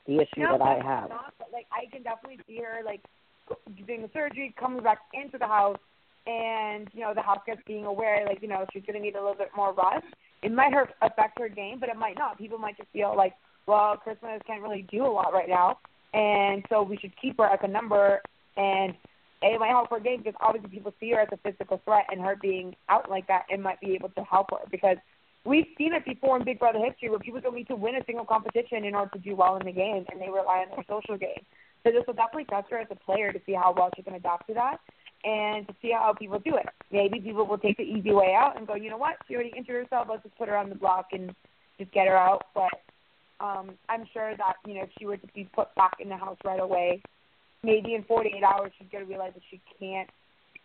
[0.06, 1.10] the issue No, that I have.
[1.10, 3.02] Not, but, like I can definitely see her like
[3.86, 5.78] doing the surgery, coming back into the house,
[6.26, 9.14] and you know the house gets being aware, like you know she's going to need
[9.16, 10.06] a little bit more rest.
[10.42, 12.38] It might hurt, affect her game, but it might not.
[12.38, 13.34] People might just feel like,
[13.66, 15.78] well, Christmas can't really do a lot right now,
[16.14, 18.20] and so we should keep her as a number.
[18.56, 18.94] And
[19.42, 22.20] it might help her game because obviously people see her as a physical threat, and
[22.20, 24.96] her being out like that, it might be able to help her because
[25.46, 28.04] we've seen it before in Big Brother history where people don't need to win a
[28.04, 30.84] single competition in order to do well in the game, and they rely on their
[30.88, 31.44] social game.
[31.84, 34.14] So this will definitely test her as a player to see how well she can
[34.14, 34.78] adapt to that,
[35.24, 36.66] and to see how people do it.
[36.90, 39.52] Maybe people will take the easy way out and go, you know what, she already
[39.56, 41.34] injured herself, let's just put her on the block and
[41.78, 42.46] just get her out.
[42.54, 42.82] But
[43.40, 46.16] um, I'm sure that you know if she were to be put back in the
[46.16, 47.02] house right away,
[47.62, 50.08] maybe in 48 hours she's going to realize that she can't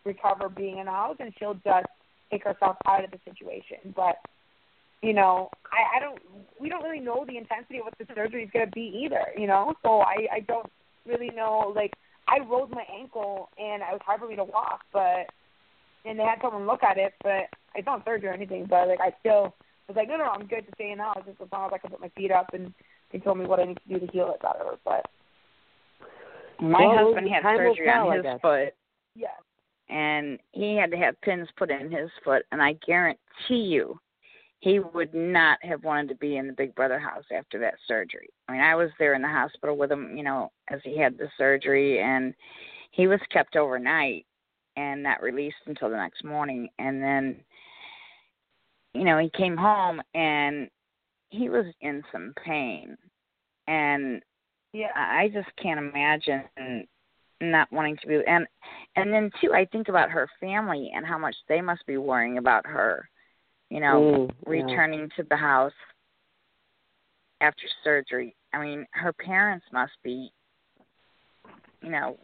[0.04, 1.86] recover being in the house, and she'll just
[2.30, 3.94] take herself out of the situation.
[3.94, 4.16] But
[5.02, 6.18] you know, I, I don't.
[6.60, 9.26] We don't really know the intensity of what the surgery is going to be either.
[9.36, 10.70] You know, so I I don't
[11.06, 11.72] really know.
[11.74, 11.92] Like
[12.28, 15.26] I rolled my ankle and it was hard for me to walk, but
[16.04, 18.66] and they had someone look at it, but it's not surgery or anything.
[18.68, 19.54] But like I still
[19.88, 21.72] was like, no, no, I'm good to stay in the house just as long as
[21.74, 22.72] I can put my feet up and
[23.12, 24.76] they told me what I need to do to heal it better.
[24.84, 25.06] But
[26.60, 28.74] My Well, husband had surgery on his foot,
[29.14, 29.28] yeah,
[29.88, 32.44] and he had to have pins put in his foot.
[32.52, 33.98] And I guarantee you,
[34.62, 38.28] he would not have wanted to be in the Big Brother house after that surgery.
[38.48, 41.18] I mean, I was there in the hospital with him, you know, as he had
[41.18, 42.32] the surgery, and
[42.92, 44.24] he was kept overnight
[44.76, 46.68] and not released until the next morning.
[46.78, 47.40] And then,
[48.94, 50.68] you know, he came home and
[51.30, 52.96] he was in some pain.
[53.66, 54.22] And
[54.72, 54.92] yeah.
[54.94, 56.86] I I just can't imagine
[57.40, 58.46] not wanting to be and
[58.94, 62.38] and then too I think about her family and how much they must be worrying
[62.38, 63.08] about her.
[63.72, 64.50] You know, Mm, yeah.
[64.50, 65.72] returning to the house
[67.40, 68.34] after surgery.
[68.52, 70.32] I mean, her parents must be
[71.82, 72.16] you know,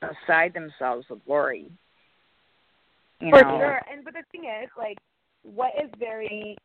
[0.00, 1.70] beside themselves with worry.
[3.20, 3.80] You For know, sure.
[3.90, 4.98] And but the thing is, like,
[5.42, 6.56] what is very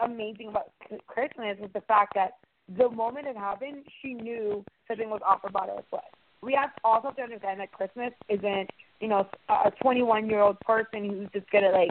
[0.00, 0.70] amazing about
[1.06, 2.32] Christmas is the fact that
[2.76, 6.00] the moment it happened, she knew something was off about her foot.
[6.42, 8.70] We have also have to understand that Christmas isn't,
[9.00, 11.90] you know, a 21 year old person who's just gonna like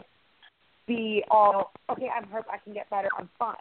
[0.86, 2.08] be all okay.
[2.14, 2.46] I'm hurt.
[2.52, 3.08] I can get better.
[3.18, 3.54] I'm fine.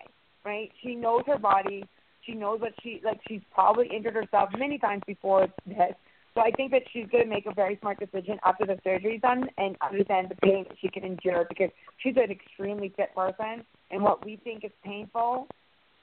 [0.46, 0.72] Right?
[0.82, 1.84] She knows her body.
[2.26, 3.20] She knows what she like.
[3.28, 5.94] She's probably injured herself many times before this.
[6.36, 9.22] So I think that she's going to make a very smart decision after the surgery's
[9.22, 13.66] done and understand the pain that she can endure because she's an extremely fit person,
[13.90, 15.48] and what we think is painful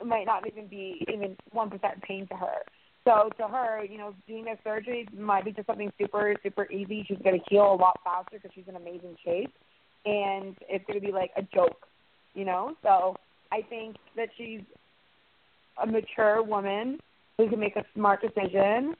[0.04, 2.58] might not even be even one percent pain to her.
[3.04, 7.04] So to her, you know, doing this surgery might be just something super, super easy.
[7.06, 9.52] She's going to heal a lot faster because she's in amazing shape,
[10.07, 11.86] and it's going to be like a joke,
[12.34, 12.74] you know.
[12.82, 13.16] So
[13.52, 14.61] I think that she's
[15.82, 16.98] a mature woman
[17.36, 18.94] who can make a smart decision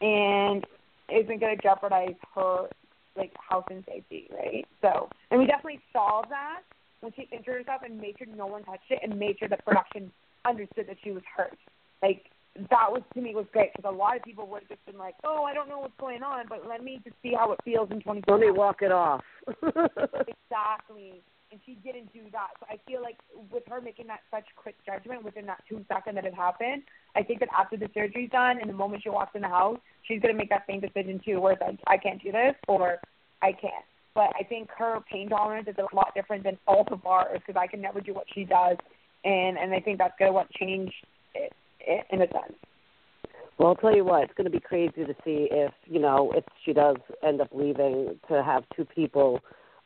[0.00, 0.66] and
[1.08, 2.68] isn't going to jeopardize her
[3.16, 4.66] like health and safety, right?
[4.82, 6.60] So, and we definitely saw that
[7.00, 9.56] when she injured herself and made sure no one touched it and made sure the
[9.56, 10.10] production
[10.46, 11.58] understood that she was hurt.
[12.02, 12.26] Like
[12.70, 14.98] that was to me was great because a lot of people would have just been
[14.98, 17.60] like, "Oh, I don't know what's going on, but let me just see how it
[17.64, 19.22] feels in 24 Let me walk it off.
[19.46, 21.22] exactly.
[21.52, 22.50] And she didn't do that.
[22.60, 23.18] So I feel like
[23.50, 26.82] with her making that such quick judgment within that two second that it happened,
[27.16, 29.78] I think that after the surgery's done and the moment she walks in the house,
[30.02, 32.98] she's gonna make that same decision too, where it's like, I can't do this or
[33.42, 33.84] I can't.
[34.14, 37.58] But I think her pain tolerance is a lot different than all of ours because
[37.60, 38.76] I can never do what she does,
[39.24, 40.92] and and I think that's gonna what change
[41.34, 41.52] it, it
[42.10, 42.54] in a sense.
[43.58, 46.32] Well, I'll tell you what, it's going to be crazy to see if, you know,
[46.34, 49.40] if she does end up leaving to have two people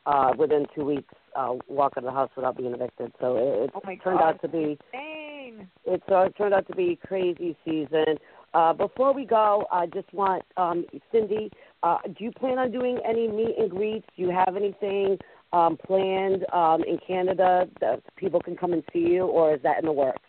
[0.05, 3.11] uh within two weeks uh walk out of the house without being evicted.
[3.19, 4.35] So it, it's Oh turned God.
[4.35, 5.67] out to be Insane.
[5.85, 8.17] it's uh, turned out to be a crazy season.
[8.53, 11.51] Uh, before we go, I just want um, Sindy.
[11.83, 14.05] Uh, do you plan on doing any meet and greets?
[14.15, 15.17] Do you have anything
[15.51, 19.79] um, planned um, in Canada that people can come and see you, or is that
[19.79, 20.21] in the works?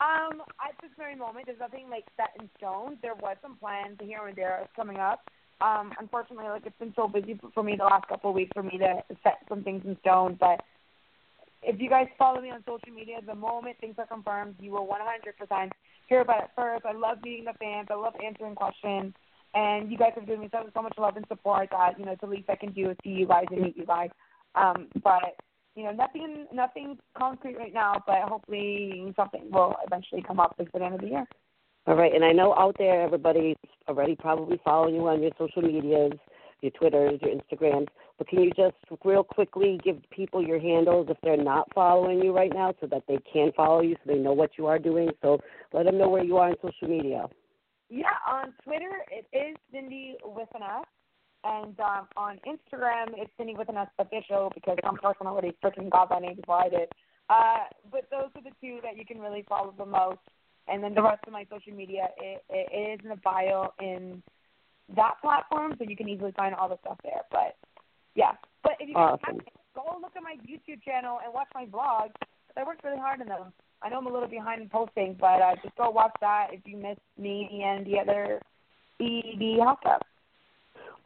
[0.00, 2.96] Um, at this very moment, there's nothing like set in stone.
[3.02, 5.20] There was some plans here and there coming up.
[5.60, 8.62] Um, unfortunately, like it's been so busy for me the last couple of weeks for
[8.62, 10.38] me to set some things in stone.
[10.40, 10.64] But
[11.62, 14.86] if you guys follow me on social media, the moment things are confirmed, you will
[14.86, 15.70] 100%
[16.08, 16.86] hear about it first.
[16.86, 17.88] I love meeting the fans.
[17.90, 19.12] I love answering questions.
[19.52, 22.12] And you guys have given me so, so much love and support that, you know,
[22.12, 24.10] it's the least I can do is see you guys and meet you guys.
[24.54, 25.36] Um, but,
[25.74, 30.80] you know, nothing nothing concrete right now, but hopefully something will eventually come up before
[30.80, 31.26] the end of the year.
[31.86, 33.56] All right, and I know out there everybody's
[33.88, 36.12] already probably following you on your social medias,
[36.60, 37.86] your Twitters, your Instagrams.
[38.18, 42.36] But can you just real quickly give people your handles if they're not following you
[42.36, 45.08] right now, so that they can follow you, so they know what you are doing.
[45.22, 45.40] So
[45.72, 47.26] let them know where you are on social media.
[47.88, 50.84] Yeah, on Twitter it is Sindy with an S,
[51.44, 55.90] and um, on Instagram it's Sindy with an S official because some person already freaking
[55.90, 56.88] got that name I.
[57.28, 60.18] Uh, but those are the two that you can really follow the most,
[60.68, 64.22] and then the rest of my social media it, it is in the bio in
[64.96, 67.22] that platform, so you can easily find all the stuff there.
[67.30, 67.56] But
[68.14, 68.32] yeah,
[68.62, 69.40] but if you guys Awesome.
[69.74, 72.14] go look at my YouTube channel and watch my vlogs.
[72.56, 73.52] I worked really hard on them.
[73.82, 76.60] I know I'm a little behind in posting, but uh, just go watch that if
[76.66, 78.40] you missed me and the other
[78.98, 80.02] Health Club.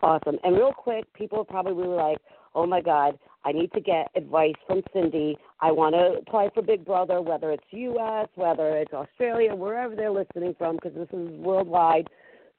[0.04, 0.36] Awesome.
[0.44, 2.18] And real quick, people are probably really like,
[2.54, 5.38] oh my God, I need to get advice from Sindy.
[5.60, 10.10] I want to apply for Big Brother, whether it's U.S., whether it's Australia, wherever they're
[10.10, 12.08] listening from, because this is worldwide.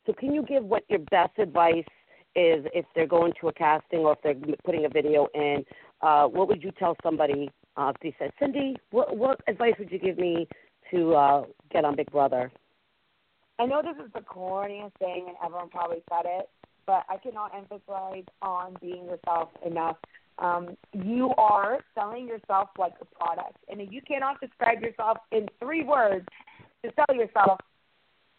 [0.08, 1.86] So can you give what your best advice
[2.36, 5.64] is if they're going to a casting or if they're putting a video in?
[6.02, 9.92] Uh, what would you tell somebody uh, if they said, Sindy, what, what advice would
[9.92, 10.48] you give me
[10.90, 12.52] to uh, get on Big Brother?
[13.58, 16.50] I know this is the corniest thing, and everyone probably said it,
[16.86, 19.98] but I cannot emphasize on being yourself enough.
[20.38, 25.48] Um, you are selling yourself like a product, and if you cannot describe yourself in
[25.60, 26.26] three words
[26.84, 27.60] to sell yourself,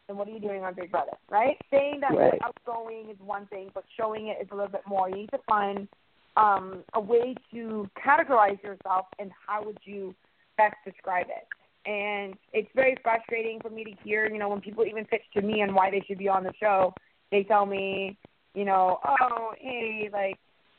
[0.06, 1.56] then what are you doing on Big Brother, right?
[1.70, 2.34] Saying that Right.
[2.34, 5.08] you're outgoing is one thing, but showing it is a little bit more.
[5.08, 5.88] You need to find
[6.36, 10.14] um, a way to categorize yourself, and how would you
[10.58, 11.46] best describe it?
[11.90, 15.40] And it's very frustrating for me to hear, you know, when people even pitch to
[15.40, 16.92] me on why they should be on the show,
[17.30, 18.18] they tell me,
[18.56, 20.38] you know, oh, hey, like,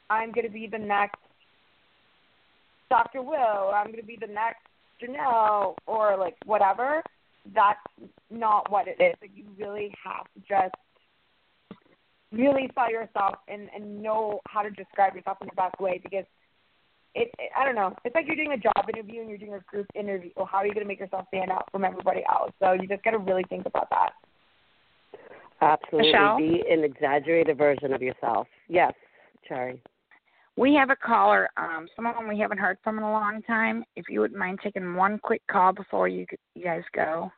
[0.09, 1.19] I'm going to be the next
[2.89, 3.21] Dr.
[3.21, 4.65] Will, or I'm going to be the next
[5.01, 7.03] Janelle, or like whatever.
[7.53, 7.79] That's
[8.31, 9.13] not what it is.
[9.21, 10.73] Like, you really have to just
[12.31, 16.25] really sell yourself and, and know how to describe yourself in the best way because
[17.13, 17.95] it, it I don't know.
[18.03, 20.31] It's like you're doing a job interview and you're doing a group interview.
[20.35, 22.51] Well, how are you going to make yourself stand out from everybody else?
[22.59, 24.13] So you just got to really think about that.
[25.61, 26.11] Absolutely.
[26.11, 26.37] Michelle?
[26.37, 28.47] Be an exaggerated version of yourself.
[28.67, 28.93] Yes,
[29.47, 29.81] Cherry.
[30.55, 33.83] We have a caller, um, someone we haven't heard from in a long time.
[33.95, 37.31] If you wouldn't mind taking one quick call before you you guys go.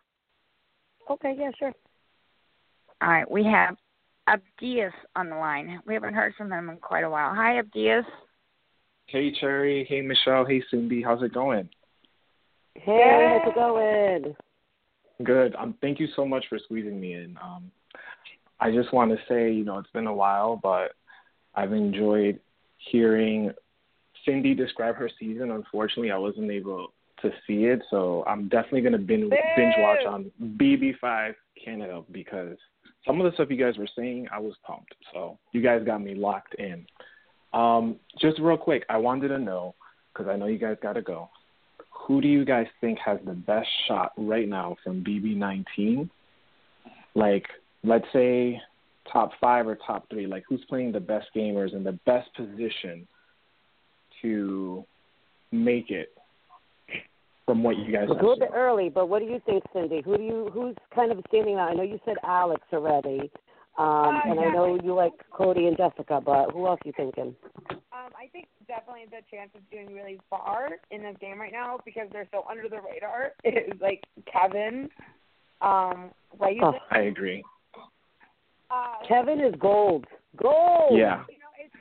[1.10, 1.74] Okay, yeah, sure.
[3.02, 3.76] All right, we have
[4.30, 5.82] Abdias on the line.
[5.86, 7.34] We haven't heard from him in quite a while.
[7.34, 8.06] Hi, Abdias.
[9.08, 11.68] Hey Cherry, hey Michelle, hey Sindy, how's it going?
[12.76, 14.36] Hey, how's it going?
[15.24, 15.56] Good.
[15.56, 17.36] Um, thank you so much for squeezing me in.
[17.42, 17.72] Um,
[18.60, 20.92] I just want to say, you know, it's been a while, but
[21.56, 22.40] I've enjoyed
[22.78, 23.52] hearing
[24.26, 25.52] Sindy describe her season.
[25.52, 30.32] Unfortunately, I wasn't able to see it, so I'm definitely gonna binge, binge watch on
[30.42, 32.58] BB5 Canada because
[33.06, 34.96] some of the stuff you guys were saying, I was pumped.
[35.14, 36.86] So you guys got me locked in.
[37.54, 39.76] Um, just real quick, I wanted to know
[40.14, 41.30] because I know you guys got to go.
[41.92, 46.10] Who do you guys think has the best shot right now from BB19?
[47.16, 47.48] Like,
[47.84, 48.60] let's say
[49.12, 50.28] top five or top three.
[50.28, 53.08] Like, who's playing the best gamers in the best position
[54.22, 54.84] to
[55.52, 56.10] make it
[57.46, 58.42] from what you guys It's a little seen?
[58.42, 60.02] bit early, but what do you think, Sindy?
[60.06, 61.72] Who do you who's kind of standing out?
[61.72, 63.32] I know you said Alex already,
[63.78, 67.36] um, Uh, and I know you like Cody and Jessica, but who else you thinking?
[67.72, 71.80] Um, I think definitely the chance of doing really far in this game right now
[71.86, 74.90] because they're so under the radar is like Kevin,
[75.62, 76.62] um, Raven.
[76.64, 76.74] Oh.
[76.92, 77.44] I agree.
[78.70, 80.06] Uh, Kevin is gold.
[80.36, 80.98] Gold.
[80.98, 81.24] Yeah.
[81.30, 81.76] You know, it's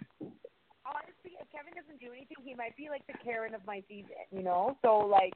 [0.86, 4.24] honestly, if Kevin doesn't do anything, he might be like the Karen of my season.
[4.30, 5.34] You know, so like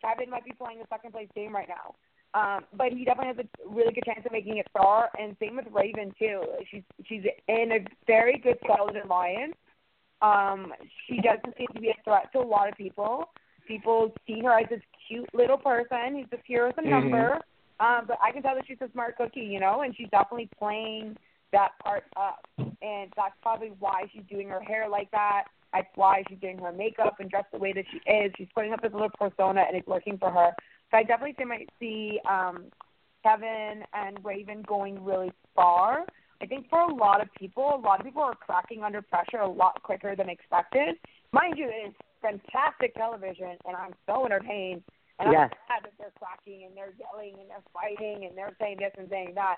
[0.00, 1.94] Kevin might be playing a second place game right now.
[2.34, 5.56] Um, but he definitely has a really good chance of making it far, and same
[5.56, 6.42] with Raven too.
[6.70, 9.54] She's she's in a very good solid alliance.
[10.20, 10.74] Um,
[11.06, 13.30] she doesn't seem to be a threat to a lot of people.
[13.66, 16.90] People see her as this cute little person who's just here as a Mhm.
[16.90, 17.40] number.
[17.80, 20.48] Um, but I can tell that she's a smart cookie, you know, and she's definitely
[20.58, 21.16] playing
[21.52, 22.46] that part up.
[22.58, 25.44] And that's probably why she's doing her hair like that.
[25.72, 28.32] That's why she's doing her makeup and dressed the way that she is.
[28.36, 30.52] She's putting up this little persona, and it's working for her.
[30.90, 32.64] So I definitely think might see um,
[33.22, 36.04] Kevin and Raven going really far.
[36.40, 39.38] I think for a lot of people, a lot of people are cracking under pressure
[39.38, 40.94] a lot quicker than expected.
[41.32, 44.82] Mind you, it's fantastic television, and I'm so entertained.
[45.18, 45.50] And Yes.
[45.52, 48.92] I'm glad that they're cracking and they're yelling and they're fighting and they're saying this
[48.96, 49.56] and saying that.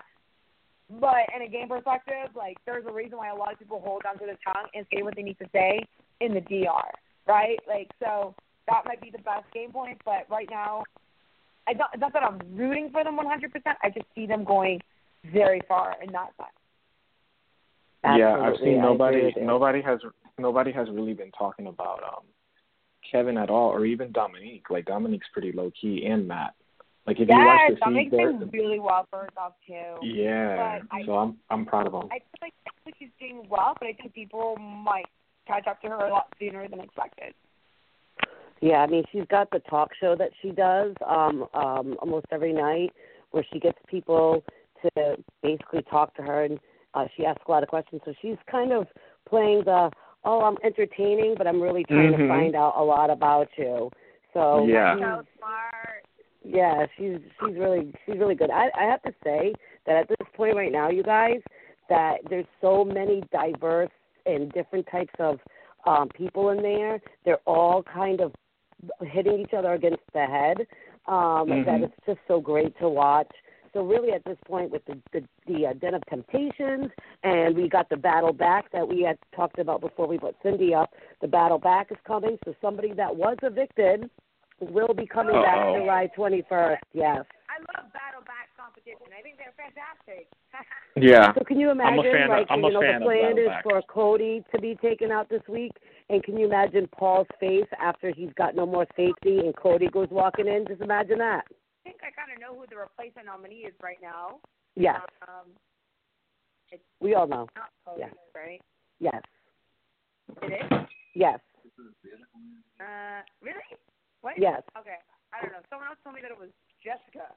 [0.98, 4.02] But in a game perspective, like there's a reason why a lot of people hold
[4.08, 5.80] onto their tongue and say what they need to say
[6.20, 6.90] in the DR,
[7.26, 7.58] right?
[7.68, 8.34] Like so
[8.68, 10.00] that might be the best game point.
[10.04, 10.82] But right now,
[11.68, 11.90] I don't.
[11.98, 13.52] Not that I'm rooting for them 100.
[13.52, 14.80] percent I just see them going
[15.32, 16.48] very far in that sense.
[18.18, 20.00] Yeah, I've seen nobody nobody has
[20.38, 22.24] nobody has really been talking about um
[23.10, 24.70] Kevin at all or even Dominique.
[24.70, 26.54] Like Dominique's pretty low key and Matt.
[27.06, 30.06] Like if you watch the that feed makes there really well for herself too.
[30.06, 30.80] Yeah.
[30.90, 32.08] But So I'm I'm proud of him.
[32.12, 35.06] I feel like I think she's doing well, but I think people might
[35.46, 37.34] catch up to her a lot sooner than expected.
[38.60, 42.52] Yeah, I mean she's got the talk show that she does um um almost every
[42.52, 42.92] night
[43.30, 44.44] where she gets people
[44.82, 46.60] to basically talk to her and
[46.94, 48.02] uh she asks a lot of questions.
[48.04, 48.86] So she's kind of
[49.28, 49.90] playing the
[50.24, 52.28] oh, I'm entertaining but I'm really trying to Mhm.
[52.28, 53.90] find out a lot about you.
[54.32, 54.94] So Yeah.
[54.94, 56.04] So smart.
[56.42, 58.50] yeah, she's she's really she's really good.
[58.50, 59.54] I I have to say
[59.86, 61.40] that at this point right now, you guys,
[61.88, 63.90] that there's so many diverse
[64.26, 65.40] and different types of
[65.86, 67.00] um people in there.
[67.24, 68.32] They're all kind of
[69.02, 70.66] hitting each other against the head.
[71.06, 71.84] Um that Mhm.
[71.84, 73.30] it's just so great to watch.
[73.72, 76.90] So really, at this point, with the the, the uh, Den of Temptations,
[77.22, 80.74] and we got the battle back that we had talked about before we put Sindy
[80.74, 80.90] up.
[81.20, 84.10] The battle back is coming, so somebody that was evicted
[84.60, 85.78] will be coming back Uh-oh.
[85.80, 86.76] July 21st.
[86.92, 87.24] Yes.
[87.48, 89.06] I love battle back competition.
[89.18, 90.28] I think they're fantastic.
[90.96, 91.32] Yeah.
[91.38, 93.06] So can you I'm a imagine, fan of- like, I'm a you know, fan the
[93.06, 93.62] plan is back.
[93.62, 95.70] for Cody to be taken out this week,
[96.10, 100.08] and can you imagine Paul's face after he's got no more safety and Cody goes
[100.10, 100.64] walking in?
[100.68, 101.44] Just imagine that.
[101.80, 104.40] I think I kind of know who the replacement nominee is right now.
[104.76, 105.48] Yes, Um,
[106.70, 107.48] it's we all know.
[107.56, 108.10] not Cody, Yeah.
[108.34, 108.60] right?
[108.98, 109.22] Yes,
[110.42, 110.88] It is.
[111.14, 111.40] yes,
[112.78, 113.62] Uh, really?
[114.20, 114.38] What?
[114.38, 114.62] Yes.
[114.76, 114.96] Okay.
[115.32, 115.58] I don't know.
[115.70, 116.50] Someone else told me that it was
[116.82, 117.34] Jessica.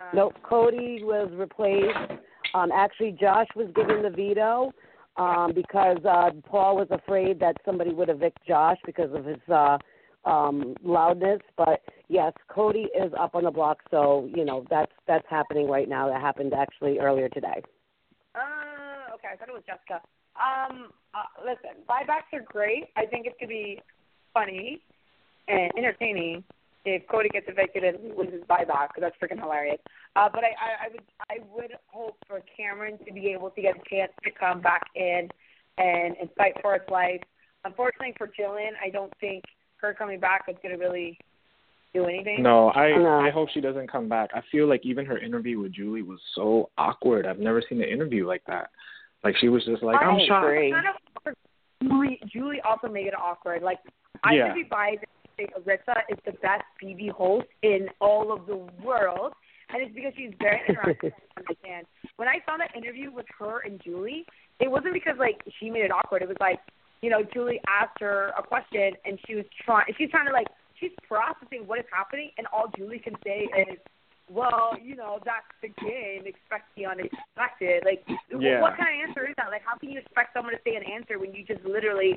[0.00, 2.20] Um, Nope, Cody was replaced.
[2.54, 4.72] Um, actually, Josh was given the veto
[5.16, 9.78] um, because uh, Paul was afraid that somebody would evict Josh because of his uh,
[10.24, 11.40] um, loudness.
[11.56, 15.88] But yes, Cody is up on the block, so you know that's that's happening right
[15.88, 16.08] now.
[16.08, 17.62] That happened actually earlier today.
[18.34, 19.28] Uh, okay.
[19.32, 20.00] I thought it was Jessica.
[20.34, 22.88] Um, uh, listen, buybacks are great.
[22.96, 23.80] I think it could be
[24.32, 24.80] funny
[25.46, 26.42] and entertaining
[26.84, 27.98] if Cody gets evicted and
[28.30, 29.78] his buyback because that's freaking hilarious.
[30.16, 33.62] Uh, but I, I, I would I would hope for Cameron to be able to
[33.62, 35.28] get a chance to come back in
[35.78, 37.20] and, and fight for his life.
[37.64, 39.44] Unfortunately for Jillian, I don't think
[39.84, 41.18] her coming back is going to really
[41.92, 42.42] do anything.
[42.42, 43.20] No, I No.
[43.20, 44.30] I hope she doesn't come back.
[44.34, 47.26] I feel like even her interview with Julie was so awkward.
[47.26, 48.70] I've never seen an interview like that.
[49.22, 50.46] Like she was just like, I I'm shocked.
[50.46, 50.86] Kind
[51.26, 51.34] of
[51.82, 53.62] Julie Julie also made it awkward.
[53.62, 53.78] Like
[54.22, 54.48] I Yeah.
[54.48, 55.04] should be biased
[55.38, 59.32] and say Arisa is the best BB host in all of the world,
[59.70, 61.12] and it's because she's very interactive.
[61.12, 61.86] and understand.
[62.16, 64.24] When I saw that interview with her and Julie,
[64.60, 66.22] it wasn't because like she made it awkward.
[66.22, 66.60] It was like
[67.04, 69.86] you know Julie asked her a question and she was trying.
[69.96, 70.46] She's trying to like
[70.80, 73.78] she's processing what is happening, and all Julie can say is.
[74.30, 76.24] Well, you know that's the game.
[76.24, 77.84] Expect the unexpected.
[77.84, 78.02] Like,
[78.32, 78.62] Yeah.
[78.62, 79.50] what kind of answer is that?
[79.50, 82.16] Like, how can you expect someone to say an answer when you just literally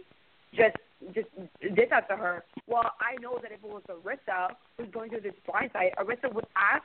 [0.55, 0.77] just
[1.14, 1.27] just
[1.61, 2.43] did that to her.
[2.68, 6.34] Well, I know that if it was Arisa who's going through this blind side, Arisa
[6.34, 6.84] would ask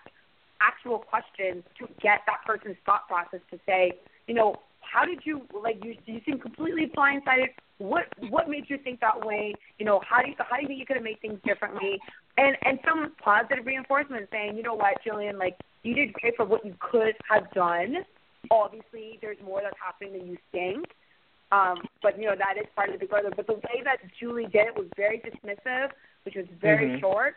[0.60, 3.92] actual questions to get that person's thought process to say,
[4.26, 4.56] you know,
[4.92, 7.48] how did you like you you seem completely blindsided.
[7.78, 9.54] What what made you think that way?
[9.78, 11.98] You know, how do you how do you think you could have made things differently?
[12.36, 16.44] And and some positive reinforcement saying, you know what, Jillian, like you did great for
[16.44, 17.96] what you could have done.
[18.50, 20.84] Obviously, there's more that's happening than you think.
[21.50, 23.30] Um, but you know that is part of the big brother.
[23.34, 25.90] But the way that Julie did it was very dismissive,
[26.24, 27.00] which was very Mhm.
[27.00, 27.36] short,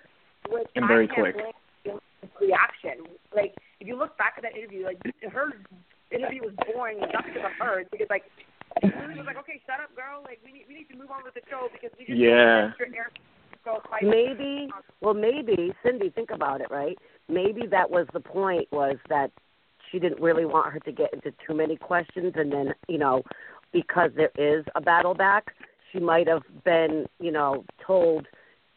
[0.49, 1.55] which And I very can't quick.
[2.39, 3.07] reaction.
[3.33, 4.99] Like if you look back at that interview, like
[5.31, 5.53] her
[6.15, 8.23] interview was boring, not because of her, it's because like
[8.81, 10.21] Julie was like, okay, shut up, girl.
[10.23, 12.69] Like we need we need to move on with the show because we just Yeah.
[12.69, 13.11] extra air
[13.63, 14.03] girls fight.
[14.03, 14.69] maybe
[15.01, 16.97] well maybe sindy think about it right
[17.27, 19.31] maybe that was the point was that
[19.89, 23.23] she didn't really want her to get into too many questions and then you know
[23.73, 25.55] because there is a battle back
[25.91, 28.27] she might have been you know told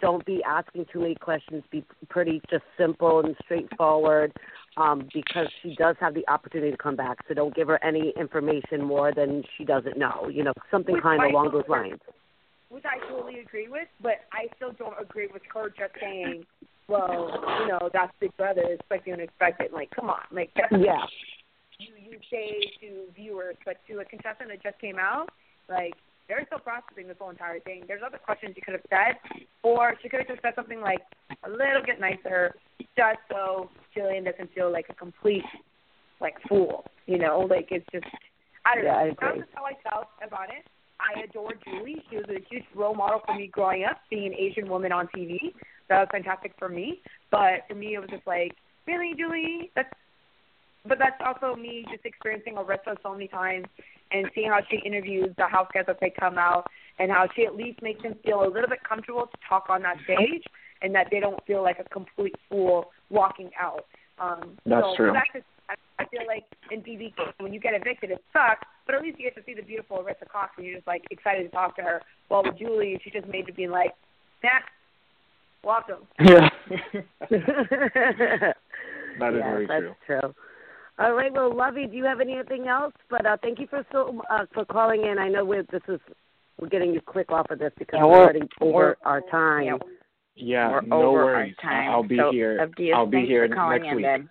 [0.00, 4.32] don't be asking too many questions be pretty just simple and straightforward
[4.78, 8.12] um because she does have the opportunity to come back so don't give her any
[8.18, 11.98] information more than she doesn't know you know something Which kind of along those lines
[12.70, 16.44] which I totally agree with, but I still don't agree with her just saying,
[16.86, 19.72] well, you know, that's Big Brother, expect the unexpected.
[19.72, 20.20] Like, come on.
[20.30, 21.00] Like, that's yeah
[21.78, 25.28] you, you say to viewers, but to a contestant that just came out,
[25.68, 25.94] like,
[26.28, 27.84] they're still processing this whole entire thing.
[27.88, 29.16] There's other questions she could have said,
[29.62, 31.00] or she could have just said something like
[31.44, 32.54] a little bit nicer,
[32.96, 35.44] just so Jillian doesn't feel like a complete,
[36.20, 36.84] like, fool.
[37.06, 38.04] You know, like, it's just,
[38.66, 38.98] I don't Yeah, know.
[38.98, 40.66] I That's just how I felt about it.
[41.00, 42.04] I adore Julie.
[42.10, 45.08] She was a huge role model for me growing up, being an Asian woman on
[45.16, 45.54] TV.
[45.88, 47.00] That was fantastic for me.
[47.30, 48.52] But for me, it was just like,
[48.86, 49.70] really, Julie?
[49.74, 49.88] That's,
[50.86, 53.66] but that's also me just experiencing Arisa so many times
[54.12, 56.66] and seeing how she interviews the house guests as they come out
[56.98, 59.82] and how she at least makes them feel a little bit comfortable to talk on
[59.82, 60.44] that stage
[60.82, 63.86] and that they don't feel like a complete fool walking out.
[64.18, 65.12] Um, That's so true.
[65.12, 68.94] That's just, I I feel like in BB when you get evicted, it sucks, but
[68.94, 71.42] at least you get to see the beautiful Arisa Cox and you're just like excited
[71.44, 72.02] to talk to her.
[72.30, 73.92] Well, with Julie, she just made it be like,
[74.42, 74.50] nah,
[75.62, 76.06] welcome.
[76.20, 76.48] Yeah.
[77.30, 77.30] that
[79.18, 80.20] That is yes, very that's true.
[80.20, 80.34] true.
[80.98, 82.92] All right, well, Lovey, do you have anything else?
[83.08, 85.18] But uh, thank you for so uh, for calling in.
[85.18, 86.00] I know we're this is
[86.60, 89.20] we're getting you quick off of this because Yeah, we're we're- already over we're- our
[89.30, 89.64] time.
[89.66, 89.76] yeah,
[90.34, 91.54] Yeah, We're no over worries.
[91.62, 91.90] our time.
[91.90, 92.58] I'll be so, here.
[92.66, 94.04] Abdias, I'll be here for calling next in, week.
[94.06, 94.26] babe.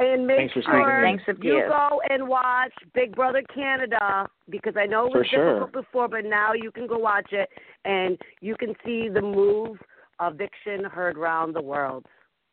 [0.00, 1.24] And make Thanks for sure squeezing me.
[1.26, 5.54] Thanks, you go and watch Big Brother Canada because I know it For was sure.
[5.60, 7.48] difficult before, but now you can go watch it
[7.84, 9.76] and you can see the move
[10.20, 12.06] eviction heard round the world.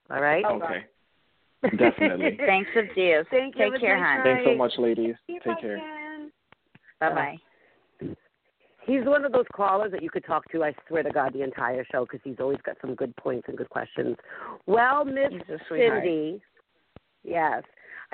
[0.10, 0.44] All right.
[0.44, 0.86] Okay.
[1.78, 2.38] Definitely.
[2.46, 3.26] Thanks, Abdias.
[3.30, 3.66] Thank you.
[3.66, 4.24] Take a care, great hon.
[4.24, 5.16] Thanks so much, ladies.
[5.28, 5.82] Take care.
[7.00, 7.38] Bye bye.
[8.86, 11.42] He's one of those callers that you could talk to, I swear to God, the
[11.42, 14.16] entire show because he's always got some good points and good questions.
[14.68, 16.04] Well, Miss He's a sweetheart.
[16.04, 16.42] Sindy,
[17.24, 17.64] yes.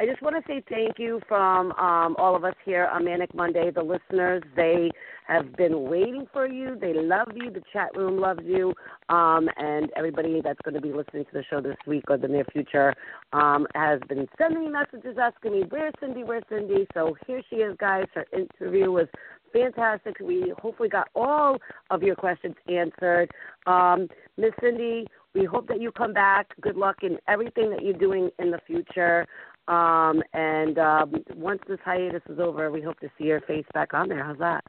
[0.02, 3.36] I just want to say thank you from um, all of us here on Manic
[3.36, 3.70] Monday.
[3.70, 4.90] The listeners, they
[5.28, 6.76] have been waiting for you.
[6.82, 7.52] They love you.
[7.52, 8.74] The chat room loves you.
[9.10, 12.28] Um, and everybody that's going to be listening to the show this week or the
[12.28, 12.96] near future
[13.32, 16.24] um, has been sending me messages asking me, Where's Sindy?
[16.24, 16.88] Where's Sindy?
[16.96, 18.06] So here she is, guys.
[18.16, 19.08] Her interview was
[19.54, 20.16] fantastic.
[20.20, 21.58] We hopefully got all
[21.92, 23.30] of your questions answered.
[23.68, 26.48] Um, Miss Sindy, we hope that you come back.
[26.60, 29.28] Good luck in everything that you're doing in the future.
[29.68, 33.94] Um, and um, once this hiatus is over, we hope to see your face back
[33.94, 34.24] on there.
[34.24, 34.64] How's that?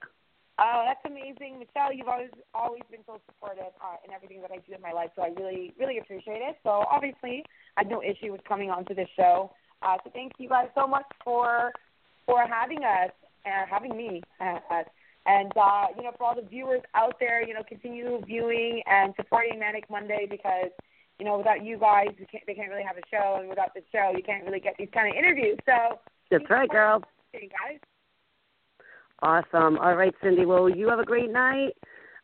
[0.58, 1.92] Oh, that's amazing, Michelle.
[1.92, 5.10] You've always always been so supportive uh, in everything that I do in my life,
[5.16, 6.56] so I really really appreciate it.
[6.62, 7.44] So obviously,
[7.76, 9.50] I have no issue with coming onto this show.
[9.82, 11.72] Uh, so thank you guys so much for
[12.26, 13.10] for having us
[13.44, 14.22] and having me.
[14.40, 14.82] Uh, uh,
[15.24, 19.14] and uh, you know, for all the viewers out there, you know, continue viewing and
[19.16, 20.70] supporting Manic Monday because
[21.22, 23.72] you know, without you guys, we can't, they can't really have a show, and without
[23.74, 25.56] the show, you can't really get these kind of interviews.
[25.64, 26.00] So
[26.32, 27.00] That's right, girl.
[27.30, 27.78] thank guys.
[29.22, 29.78] Awesome.
[29.78, 30.46] All right, Sindy.
[30.46, 31.76] Well, you have a great night.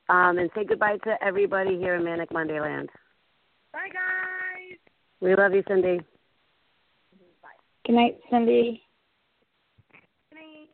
[0.09, 2.89] Um, and say goodbye to everybody here in Manic Monday Land.
[3.73, 4.79] Bye, guys.
[5.21, 6.01] We love you, Sindy.
[7.87, 8.83] Good night, Sindy.
[10.31, 10.69] Good night.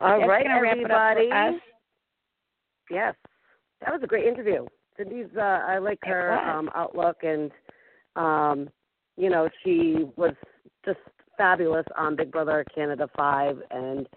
[0.00, 1.60] All That's right, wrap it up for everybody.
[2.90, 3.14] Yes,
[3.80, 4.66] that was a great interview.
[4.96, 7.50] Sindy's, uh, I like her um, outlook, and
[8.16, 8.68] um,
[9.16, 10.34] you know, she was
[10.84, 10.98] just
[11.36, 13.58] fabulous on Big Brother Canada Five.
[13.70, 14.08] And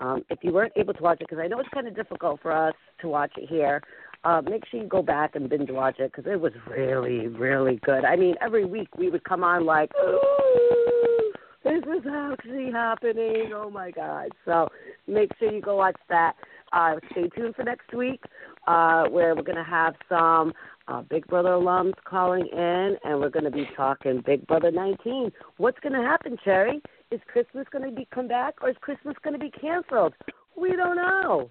[0.00, 2.40] um, if you weren't able to watch it, because I know it's kind of difficult
[2.42, 3.82] for us to watch it here,
[4.24, 7.80] uh, make sure you go back and binge watch it because it was really, really
[7.84, 8.04] good.
[8.04, 11.32] I mean, every week we would come on like, "Ooh,
[11.66, 13.50] this is actually happening.
[13.54, 14.28] Oh my God.
[14.44, 14.68] So
[15.08, 16.34] make sure you go watch that.
[16.72, 18.20] Uh, stay tuned for next week,
[18.66, 20.52] uh, where we're going to have some
[20.88, 25.30] uh, Big Brother alums calling in, and we're going to be talking Big Brother 19.
[25.58, 26.80] What's going to happen, Cherry?
[27.10, 30.14] Is Christmas going to be come back, or is Christmas going to be canceled?
[30.56, 31.50] We don't know.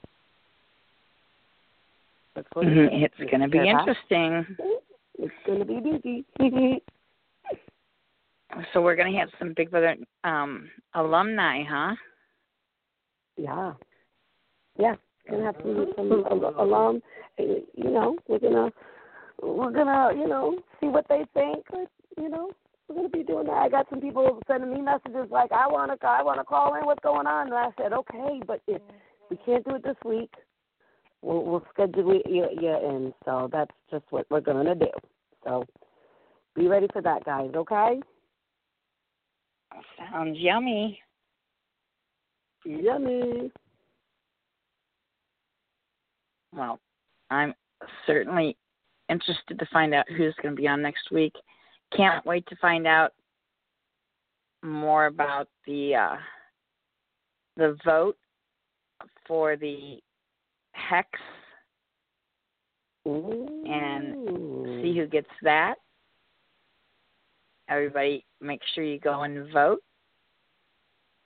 [2.35, 4.57] Let's go to Mhm, It's going to be interesting.
[5.17, 5.79] It's going to be
[6.39, 6.81] busy.
[8.73, 11.95] So we're going to have some Big Brother um, alumni, huh?
[13.37, 13.73] Yeah.
[14.77, 14.95] Yeah.
[15.30, 17.02] Gonna have to some some al- alum.
[17.39, 18.72] uh, You know, we're gonna
[19.41, 21.65] we're gonna you know see what they think.
[22.18, 22.52] You know,
[22.88, 23.57] we're gonna be doing that.
[23.57, 26.85] I got some people sending me messages like, I wanna I wanna call in.
[26.85, 27.47] What's going on?
[27.47, 28.81] And I said, okay, but if
[29.30, 30.31] we can't do it this week,
[31.22, 33.14] we'll we'll schedule you, you in.
[33.26, 34.91] So that's just what we're gonna do.
[35.43, 35.64] So
[36.56, 37.49] be ready for that, guys.
[37.56, 37.99] Okay.
[40.11, 40.99] Sounds yummy.
[42.65, 43.52] Yummy.
[46.56, 46.80] Well,
[47.30, 47.53] I'm
[48.07, 48.57] certainly
[49.10, 51.34] interested to find out who's going to be on next week.
[51.95, 53.14] Can't wait to find out
[54.64, 56.15] more about the uh,
[57.57, 58.18] the vote
[59.27, 59.99] for the
[60.73, 61.07] hex
[63.06, 65.76] and see who gets that.
[67.69, 69.82] Everybody, make sure you go and vote.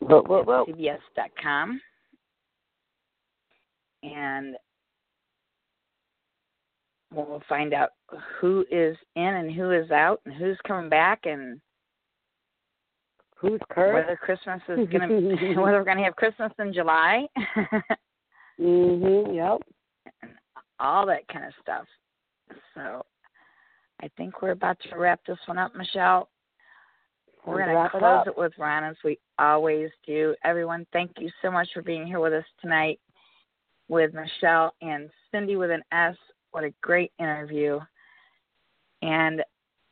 [0.02, 0.70] Vote, vote, vote.
[0.70, 1.82] CBS.com.
[4.04, 4.56] And
[7.14, 7.90] we'll find out
[8.40, 11.60] who is in and who is out and who's coming back and
[13.36, 13.94] who's cursed.
[13.94, 15.08] whether Christmas is gonna
[15.62, 17.26] whether we're gonna have Christmas in July.
[18.60, 19.36] mhm.
[19.36, 20.32] Yep.
[20.80, 21.86] All that kind of stuff.
[22.74, 23.06] So
[24.02, 26.30] I think we're about to wrap this one up, Michelle.
[27.46, 28.28] We're going to close up.
[28.28, 30.36] it with Ron as we always do.
[30.44, 33.00] Everyone, thank you so much for being here with us tonight
[33.88, 36.16] with Michelle and Sindy with an S.
[36.52, 37.80] What a great interview.
[39.02, 39.44] And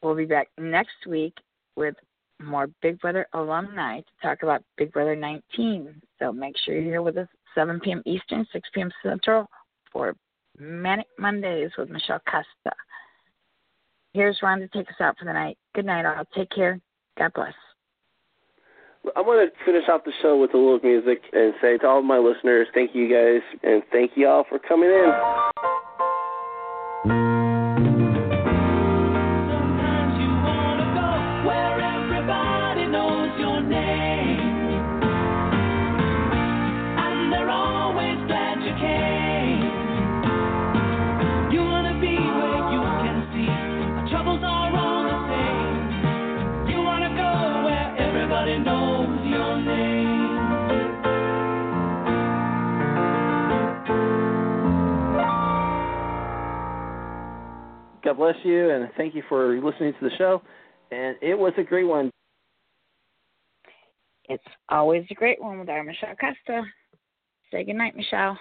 [0.01, 1.33] we'll be back next week
[1.75, 1.95] with
[2.41, 6.01] more Big Brother alumni to talk about Big Brother 19.
[6.19, 8.03] So make sure you're here with us 7 p.m.
[8.05, 8.91] Eastern, 6 p.m.
[9.03, 9.47] Central
[9.91, 10.15] for
[10.59, 12.75] Manic Mondays with Michelle Costa.
[14.13, 15.57] Here's Ron to take us out for the night.
[15.75, 16.23] Good night, all.
[16.35, 16.79] Take care.
[17.17, 17.53] God bless.
[19.15, 21.99] I want to finish off the show with a little music and say to all
[21.99, 25.11] of my listeners, thank you guys, and thank you all for coming in.
[58.07, 60.41] God bless you, and thank you for listening to the show.
[60.91, 62.09] And it was a great one.
[64.29, 66.63] It's always a great one with our Michelle Costa.
[67.51, 68.39] Say good night, Michelle.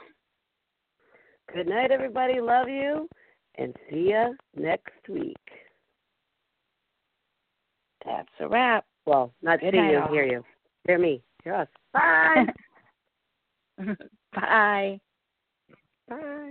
[1.53, 2.41] Good night, everybody.
[2.41, 3.09] Love you,
[3.57, 5.35] and see ya next week.
[8.05, 8.85] That's a wrap.
[9.05, 10.13] Well, not Good see night, you, all.
[10.13, 10.45] hear you.
[10.87, 11.21] Hear me.
[11.43, 11.69] Hear us.
[11.93, 12.47] Bye.
[14.33, 15.01] Bye.
[16.09, 16.51] Bye.